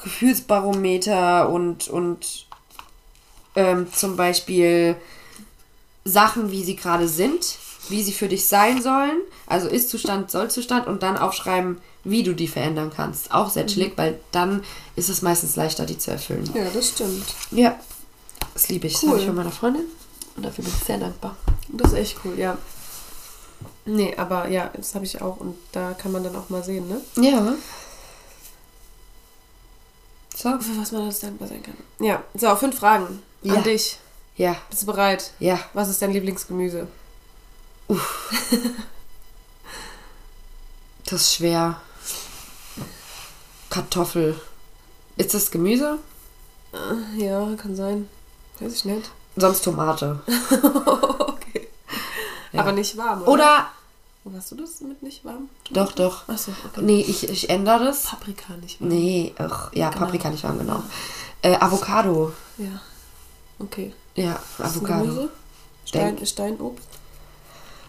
[0.02, 2.46] Gefühlsbarometer und, und
[3.56, 4.96] ähm, zum Beispiel
[6.04, 11.02] Sachen, wie sie gerade sind, wie sie für dich sein sollen, also Ist-Zustand, Soll-Zustand und
[11.02, 13.32] dann aufschreiben, wie du die verändern kannst.
[13.32, 14.62] Auch sehr chillig, weil dann
[14.96, 16.48] ist es meistens leichter, die zu erfüllen.
[16.54, 16.64] ja.
[16.64, 17.24] Ja, das stimmt.
[17.50, 17.78] Ja,
[18.54, 18.94] das liebe ich.
[18.94, 19.10] Das Cool.
[19.10, 19.84] habe ich von meiner Freundin
[20.36, 21.36] und dafür bin ich sehr dankbar.
[21.68, 22.56] Das ist echt cool, ja.
[23.86, 26.88] Nee, aber ja, das habe ich auch und da kann man dann auch mal sehen,
[26.88, 27.00] ne?
[27.16, 27.54] Ja.
[30.36, 30.50] So.
[30.58, 31.76] Für was man alles dankbar sein kann.
[32.00, 33.54] Ja, so, fünf Fragen Ja.
[33.54, 33.98] an dich.
[34.36, 35.32] Ja, Bist du bereit?
[35.38, 35.60] ja.
[35.74, 36.88] Was ist dein Lieblingsgemüse?
[41.06, 41.80] Das ist schwer.
[43.70, 44.40] Kartoffel.
[45.16, 45.98] Ist das Gemüse?
[46.72, 48.08] Äh, Ja, kann sein.
[48.60, 49.10] Weiß ich nicht.
[49.36, 50.20] Sonst Tomate.
[51.18, 51.68] okay.
[52.52, 52.60] Ja.
[52.60, 53.32] Aber nicht warm, oder?
[53.32, 53.66] Oder
[54.24, 55.48] Wo hast du das mit nicht warm?
[55.70, 56.28] Doch, doch.
[56.28, 56.80] Achso, okay.
[56.82, 58.04] Nee, ich, ich ändere das.
[58.04, 58.90] Paprika nicht warm.
[58.90, 60.04] Nee, ach, ja, Genau.
[60.04, 60.82] Paprika nicht warm, genau.
[61.42, 62.32] Äh, Avocado.
[62.58, 62.80] Ja.
[63.58, 63.92] Okay.
[64.14, 65.02] Ja, Avocado.
[65.04, 65.30] Gemüse?
[65.84, 66.24] Stein.
[66.26, 66.88] Steinobst?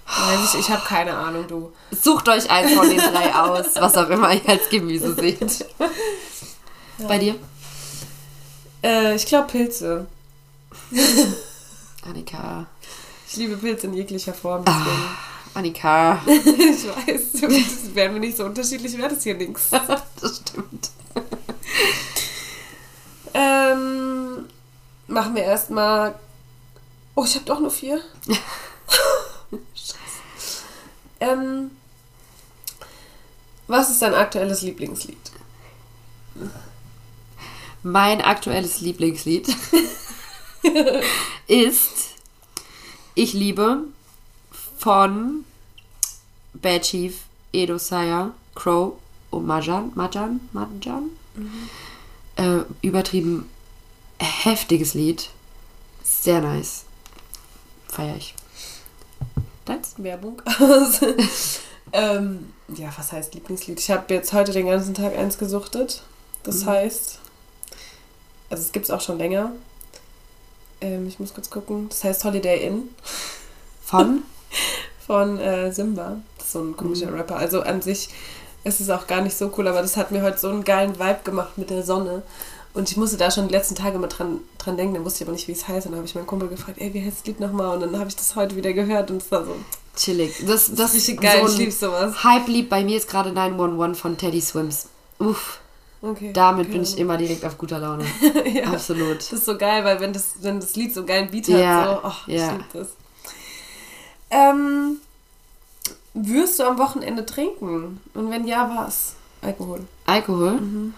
[0.07, 1.71] Weiß ich, ich habe keine Ahnung, du.
[1.91, 5.65] Sucht euch eins von den drei aus, was auch immer ihr als Gemüse seht.
[7.07, 7.35] Bei dir?
[8.83, 10.05] Äh, ich glaube Pilze.
[12.03, 12.67] Annika.
[13.27, 14.63] Ich liebe Pilze in jeglicher Form.
[14.65, 14.85] Ah.
[15.55, 16.21] Annika.
[16.27, 19.69] ich weiß, das wären wir nicht so unterschiedlich, wäre das hier nichts.
[20.21, 20.91] Das stimmt.
[23.33, 24.45] Ähm,
[25.07, 26.15] machen wir erstmal.
[27.15, 28.01] Oh, ich habe doch nur vier.
[29.73, 29.95] Scheiße.
[31.19, 31.71] Ähm,
[33.67, 35.31] was ist dein aktuelles Lieblingslied?
[37.83, 39.47] Mein aktuelles Lieblingslied
[41.47, 42.11] ist
[43.13, 43.83] Ich liebe
[44.77, 45.45] von
[46.53, 47.17] Bad Chief,
[47.53, 48.93] Edo Saya, Crow
[49.31, 49.91] und Majan.
[49.95, 50.39] Majan?
[50.53, 51.09] Majan?
[52.37, 53.49] Äh, übertrieben
[54.19, 55.29] heftiges Lied.
[56.03, 56.83] Sehr nice.
[57.87, 58.35] Feier ich.
[59.65, 59.93] Deins?
[59.97, 60.41] Werbung.
[61.93, 63.79] ähm, ja, was heißt Lieblingslied?
[63.79, 66.03] Ich habe jetzt heute den ganzen Tag eins gesuchtet.
[66.43, 66.65] Das Mhm.
[66.67, 67.19] heißt,
[68.49, 69.51] also es gibt es auch schon länger.
[70.81, 71.87] Ähm, ich muss kurz gucken.
[71.89, 72.89] Das heißt Holiday Inn
[73.83, 74.23] Von?
[75.05, 76.17] von äh, Simba.
[76.37, 77.15] Das ist so ein komischer Mhm.
[77.17, 77.37] Rapper.
[77.37, 78.09] Also an sich
[78.63, 80.97] ist es auch gar nicht so cool, aber das hat mir heute so einen geilen
[80.99, 82.23] Vibe gemacht mit der Sonne.
[82.73, 85.27] Und ich musste da schon die letzten Tage mal dran, dran denken, dann wusste ich
[85.27, 85.85] aber nicht, wie es heißt.
[85.85, 87.75] Und dann habe ich meinen Kumpel gefragt, ey, wie heißt das Lied nochmal?
[87.75, 89.55] Und dann habe ich das heute wieder gehört und es war so,
[89.95, 90.33] Chillig.
[90.39, 91.39] Das, das, das ist richtig geil.
[91.45, 92.21] So ich liebe sowas.
[92.23, 94.89] Hype-Lied bei mir ist gerade 911 von Teddy Swims.
[95.19, 95.59] Uff,
[96.05, 96.31] Okay.
[96.33, 98.05] damit bin ich immer direkt auf guter Laune.
[98.45, 98.65] Ja.
[98.65, 99.17] Absolut.
[99.17, 101.59] Das ist so geil, weil wenn das, wenn das Lied so einen geilen Beat hat,
[101.59, 102.51] Ja, so, oh, ich ja.
[102.51, 102.89] liebe das.
[104.29, 104.97] Ähm,
[106.13, 107.99] wirst du am Wochenende trinken?
[108.13, 109.15] Und wenn ja, was?
[109.41, 109.81] Alkohol.
[110.05, 110.51] Alkohol?
[110.53, 110.93] Mhm.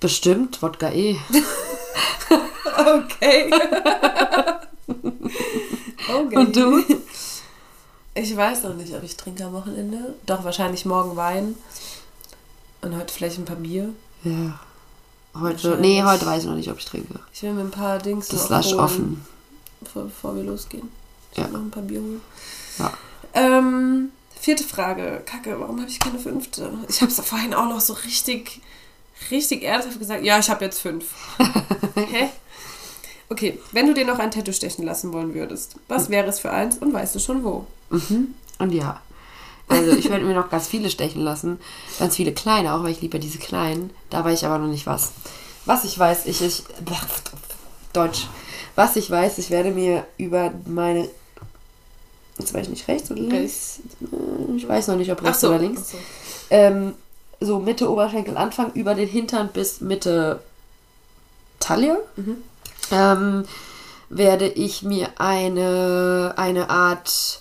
[0.00, 1.16] Bestimmt, Wodka eh.
[2.76, 3.50] Okay.
[6.08, 6.36] okay.
[6.36, 6.84] Und du?
[8.14, 10.14] Ich weiß noch nicht, ob ich trinke am Wochenende.
[10.26, 11.54] Doch, wahrscheinlich morgen Wein.
[12.86, 13.92] Und heute vielleicht ein paar Bier.
[14.22, 14.60] Ja.
[15.34, 17.18] Heute, nee, heute weiß ich noch nicht, ob ich trinke.
[17.34, 19.26] Ich will mir ein paar Dings Das lasch offen.
[19.80, 20.88] Bevor, bevor wir losgehen.
[21.32, 21.48] Ich Ja.
[21.48, 22.20] noch ein paar Bier holen.
[22.78, 22.92] Ja.
[23.34, 24.10] Ähm,
[24.40, 25.20] vierte Frage.
[25.26, 26.72] Kacke, warum habe ich keine fünfte?
[26.88, 28.60] Ich habe es vorhin auch noch so richtig,
[29.32, 30.22] richtig ernsthaft gesagt.
[30.22, 31.06] Ja, ich habe jetzt fünf.
[31.96, 32.28] Hä?
[33.28, 36.52] Okay, wenn du dir noch ein Tattoo stechen lassen wollen würdest, was wäre es für
[36.52, 37.66] eins und weißt du schon wo?
[37.90, 38.34] Mhm.
[38.60, 39.02] Und ja.
[39.68, 41.58] Also ich werde mir noch ganz viele stechen lassen.
[41.98, 43.90] Ganz viele kleine, auch weil ich liebe diese kleinen.
[44.10, 45.12] Da weiß ich aber noch nicht was.
[45.64, 46.62] Was ich weiß, ich, ich
[47.92, 48.26] Deutsch.
[48.76, 51.08] Was ich weiß, ich werde mir über meine
[52.38, 53.78] jetzt weiß ich nicht rechts oder links.
[54.56, 55.92] Ich weiß noch nicht, ob rechts oder links.
[55.92, 55.98] so.
[56.50, 56.92] ähm,
[57.40, 60.40] so Mitte Oberschenkel Anfang über den Hintern bis Mitte
[61.60, 62.36] Taille Mhm.
[62.92, 63.44] ähm,
[64.10, 67.40] werde ich mir eine, eine Art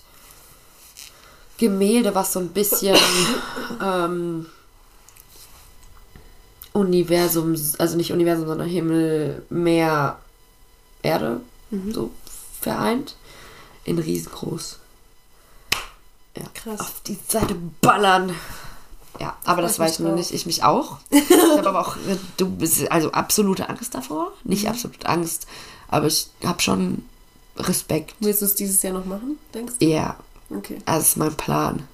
[1.58, 2.98] Gemälde, was so ein bisschen
[3.82, 4.46] ähm,
[6.74, 10.20] Universum, also nicht Universum, sondern Himmel, Meer,
[11.02, 11.42] Erde,
[11.72, 11.94] Mhm.
[11.94, 12.12] so
[12.62, 13.16] vereint,
[13.86, 14.80] in riesengroß
[16.54, 16.80] Krass.
[16.80, 18.34] auf die Seite ballern.
[19.20, 20.32] Ja, aber das ich weiß nur nicht.
[20.32, 20.98] Ich mich auch.
[21.10, 21.96] Ich habe aber auch,
[22.38, 24.34] du bist also absolute Angst davor.
[24.44, 24.70] Nicht Mhm.
[24.72, 25.48] absolute Angst,
[25.88, 27.06] aber ich habe schon
[27.58, 28.14] Respekt.
[28.20, 29.86] Willst du es dieses Jahr noch machen, denkst du?
[29.86, 30.18] Ja,
[30.50, 30.78] Okay.
[30.86, 31.88] das ist mein Plan.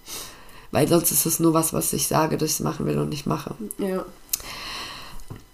[0.72, 3.10] Weil sonst ist es nur was, was ich sage, dass ich es machen will und
[3.10, 3.56] nicht mache.
[3.78, 4.06] Ja.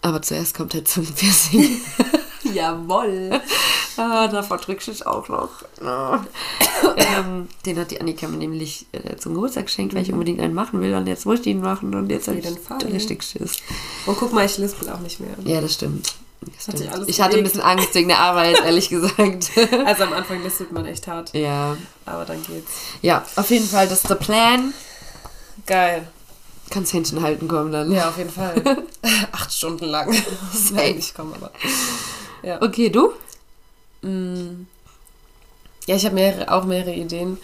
[0.01, 1.81] Aber zuerst kommt der Zungenpiercing.
[2.53, 3.41] Jawoll.
[3.97, 5.49] ah, davor drücke ich auch noch.
[5.83, 6.23] Ah.
[6.95, 10.53] ähm, den hat die Annika mir nämlich äh, zum Geburtstag geschenkt, weil ich unbedingt einen
[10.53, 10.93] machen will.
[10.93, 12.77] Und jetzt muss ich ihn machen und jetzt habe ich Fall.
[12.83, 13.57] richtig Schiss.
[14.05, 15.35] Und guck mal, ich lispel auch nicht mehr.
[15.45, 16.13] Ja, das stimmt.
[17.07, 19.51] Ich hatte ein bisschen Angst wegen der Arbeit, ehrlich gesagt.
[19.85, 21.77] Also am Anfang lispelt man echt hart, ja.
[22.05, 22.71] aber dann geht's.
[23.01, 24.73] Ja, auf jeden Fall, das ist der Plan.
[25.65, 26.07] Geil.
[26.69, 27.91] Kannst Händchen halten kommen dann.
[27.91, 28.61] Ja, auf jeden Fall.
[29.31, 30.11] Acht Stunden lang.
[30.51, 30.83] Das Safe.
[30.83, 31.51] ich kommen, aber.
[32.43, 32.61] Ja.
[32.61, 33.13] Okay, du?
[34.01, 34.67] Mm.
[35.85, 37.37] Ja, ich habe mehrere, auch mehrere Ideen.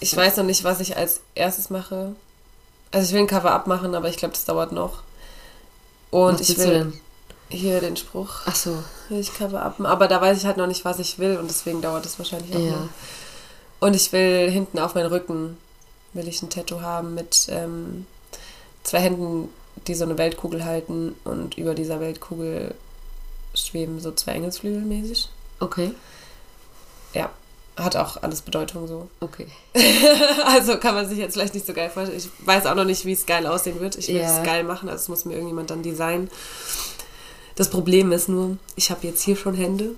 [0.00, 2.14] Ich weiß noch nicht, was ich als erstes mache.
[2.90, 5.02] Also ich will ein Cover-Up machen, aber ich glaube, das dauert noch.
[6.10, 7.00] Und Was ich willst du will denn?
[7.50, 8.82] Hier den Spruch Ach so.
[9.08, 9.84] will ich Cover-Upen.
[9.86, 12.54] Aber da weiß ich halt noch nicht, was ich will und deswegen dauert es wahrscheinlich
[12.54, 12.70] auch Ja.
[12.70, 12.88] noch.
[13.80, 15.56] Und ich will hinten auf meinen Rücken
[16.12, 18.06] will ich ein Tattoo haben mit ähm,
[18.82, 19.48] zwei Händen,
[19.86, 22.74] die so eine Weltkugel halten und über dieser Weltkugel
[23.54, 25.28] schweben so zwei Engelsflügel mäßig.
[25.60, 25.92] Okay.
[27.76, 29.08] hat auch alles Bedeutung so.
[29.20, 29.46] Okay.
[30.46, 32.18] also kann man sich jetzt vielleicht nicht so geil vorstellen.
[32.18, 33.96] Ich weiß auch noch nicht, wie es geil aussehen wird.
[33.96, 34.38] Ich will Ja.
[34.40, 36.28] es geil machen, also es muss mir irgendjemand dann designen.
[37.56, 39.90] Das Problem ist nur, ich habe jetzt hier schon Hände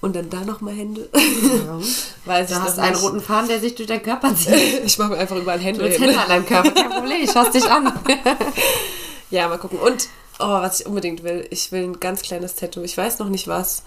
[0.00, 1.08] und dann da nochmal Hände.
[2.24, 3.02] Weiß Du hast einen nicht.
[3.02, 4.54] roten Faden, der sich durch deinen Körper zieht.
[4.84, 6.04] Ich mache mir einfach überall Du Hände hast hin.
[6.04, 7.92] Hände an deinem Körper, kein Problem, ich schaust dich an.
[9.30, 9.78] Ja, mal gucken.
[9.78, 10.08] Und,
[10.40, 12.82] oh, was ich unbedingt will, ich will ein ganz kleines Tattoo.
[12.82, 13.82] Ich weiß noch nicht was,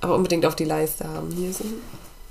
[0.00, 1.30] aber unbedingt auf die Leiste haben.
[1.30, 1.64] Hier so.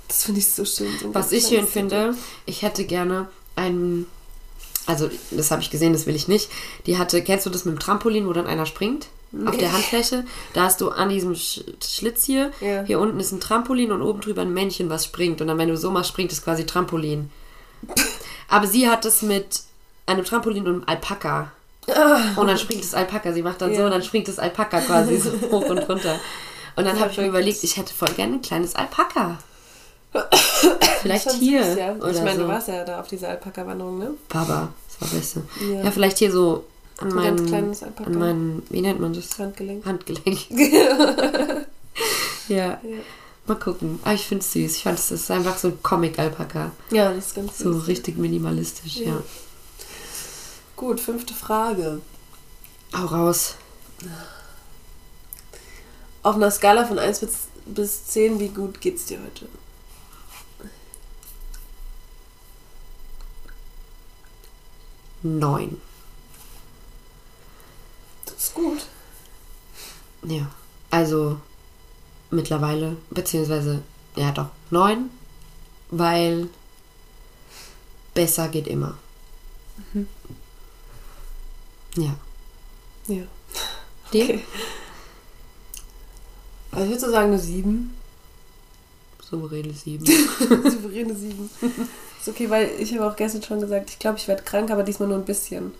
[0.08, 0.88] Das finde ich so schön.
[1.00, 2.14] So Was ich schön finde,
[2.44, 4.06] ich hätte gerne einen,
[4.84, 6.50] also das habe ich gesehen, das will ich nicht.
[6.84, 9.06] Die hatte, kennst du das mit dem Trampolin, wo dann einer springt?
[9.46, 10.24] Auf der Handfläche.
[10.54, 12.82] Da hast du an diesem Sch Schlitz hier, Ja.
[12.82, 15.40] hier unten ist ein Trampolin und oben drüber ein Männchen, was springt.
[15.40, 17.30] Und dann, wenn du so machst, springt es quasi Trampolin.
[18.48, 19.60] Aber sie hat es mit
[20.06, 21.52] einem Trampolin und einem Alpaka.
[22.36, 23.32] Und dann springt das Alpaka.
[23.32, 23.86] Sie macht dann so Ja.
[23.86, 26.18] und dann springt das Alpaka quasi so hoch und runter.
[26.76, 29.38] Und dann habe ich mir überlegt, ich hätte voll gerne ein kleines Alpaka.
[31.02, 31.64] Vielleicht hier.
[31.64, 31.94] süß, ja.
[32.10, 32.42] Ich meine, so.
[32.42, 34.10] du warst ja da auf dieser Alpaka-Wanderung, ne?
[34.28, 35.42] Papa, das war Beste.
[35.60, 35.84] Ja.
[35.84, 36.64] Ja, vielleicht hier so
[37.00, 39.38] an Ein ganz kleines an meinen, wie nennt man das?
[39.38, 39.84] Handgelenk.
[39.84, 40.50] Handgelenk.
[42.48, 42.80] ja.
[43.46, 43.98] Mal gucken.
[44.02, 44.76] Aber ich finde es süß.
[44.76, 46.72] Ich fand es ist einfach so ein Comic-Alpaka.
[46.90, 47.86] Ja, das ist ganz So süß.
[47.88, 49.06] richtig minimalistisch, ja.
[49.14, 49.22] Ja.
[50.76, 52.00] Gut, fünfte Frage.
[52.94, 53.56] Hau raus.
[56.22, 57.32] Auf einer Skala von 1 bis,
[57.66, 59.46] bis 10, wie gut geht's dir heute?
[65.22, 65.80] Neun.
[68.50, 68.86] Ist gut.
[70.24, 70.50] Ja.
[70.90, 71.38] Also
[72.30, 73.82] mittlerweile, beziehungsweise,
[74.16, 75.10] ja doch, neun,
[75.90, 76.48] weil
[78.12, 78.98] besser geht immer.
[79.92, 80.08] Mhm.
[81.96, 82.16] Ja.
[83.06, 83.22] Ja.
[84.12, 84.24] Dir?
[84.24, 84.44] Okay.
[86.72, 87.96] Also ich würde so sagen eine 7.
[89.22, 90.04] Souveräne sieben.
[90.06, 91.50] Souveräne 7.
[92.20, 94.82] Ist okay, weil ich habe auch gestern schon gesagt, ich glaube, ich werde krank, aber
[94.82, 95.72] diesmal nur ein bisschen.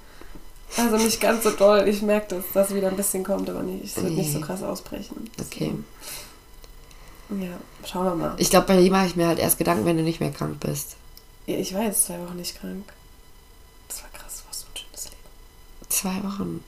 [0.76, 1.88] Also nicht ganz so doll.
[1.88, 4.44] Ich merke das, dass wieder ein bisschen kommt, aber nicht, es wird nicht so Nee.
[4.44, 5.28] krass ausbrechen.
[5.40, 5.74] Okay.
[7.30, 8.34] Ja, schauen wir mal.
[8.38, 10.58] Ich glaube, bei dir mache ich mir halt erst Gedanken, wenn du nicht mehr krank
[10.60, 10.96] bist.
[11.46, 12.84] Ja, ich war jetzt zwei Wochen nicht krank.
[13.88, 15.88] Das war krass, was so ein schönes Leben.
[15.88, 16.64] Zwei Wochen.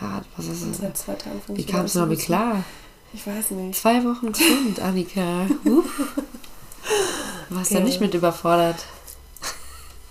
[0.00, 0.78] Hart, was ist das?
[0.78, 2.64] seit zwei Tagen fand Wie kamst du damit klar?
[3.12, 3.78] Ich weiß nicht.
[3.78, 5.46] Zwei Wochen gesund, Annika.
[7.50, 7.80] Warst du Ja.
[7.84, 8.76] nicht mit überfordert?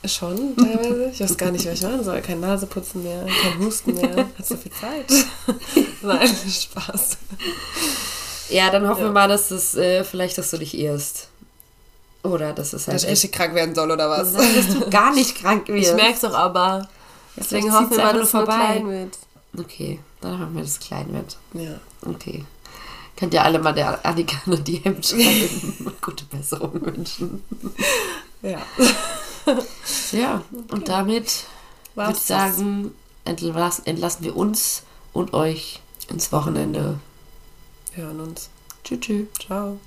[0.03, 1.11] Schon, teilweise.
[1.13, 2.21] Ich weiß gar nicht, was ich machen soll.
[2.21, 4.17] Kein Naseputzen mehr, kein Husten mehr.
[4.17, 5.05] Hat so viel Zeit.
[6.01, 7.17] Nein, Spaß.
[8.49, 9.07] Ja, dann hoffen Ja.
[9.09, 11.27] wir mal, dass es äh, vielleicht, dass du dich irrst.
[12.23, 14.33] Oder dass es halt Dass ich richtig krank werden soll, oder was?
[14.33, 15.89] Nein, dass du gar nicht krank wirst.
[15.91, 16.87] Ich merk's doch aber.
[17.37, 18.53] Deswegen hoffen wir mal, dass es vorbei.
[18.55, 19.17] klein wird.
[19.57, 21.37] Okay, dann haben wir das klein wird.
[21.53, 21.79] Ja.
[22.09, 22.45] Okay.
[23.17, 25.93] Könnt ihr alle mal der Annika eine DM schreiben.
[26.01, 27.43] Gute Besserung wünschen.
[28.41, 28.59] Ja.
[30.11, 31.45] Ja, und damit
[31.95, 32.91] würde ich sagen,
[33.23, 34.83] entlassen, entlassen wir uns
[35.13, 36.99] und euch ins Wochenende.
[37.95, 38.49] Wir hören uns.
[38.83, 38.99] Tschüss.
[38.99, 39.27] tschüss.
[39.39, 39.79] Ciao.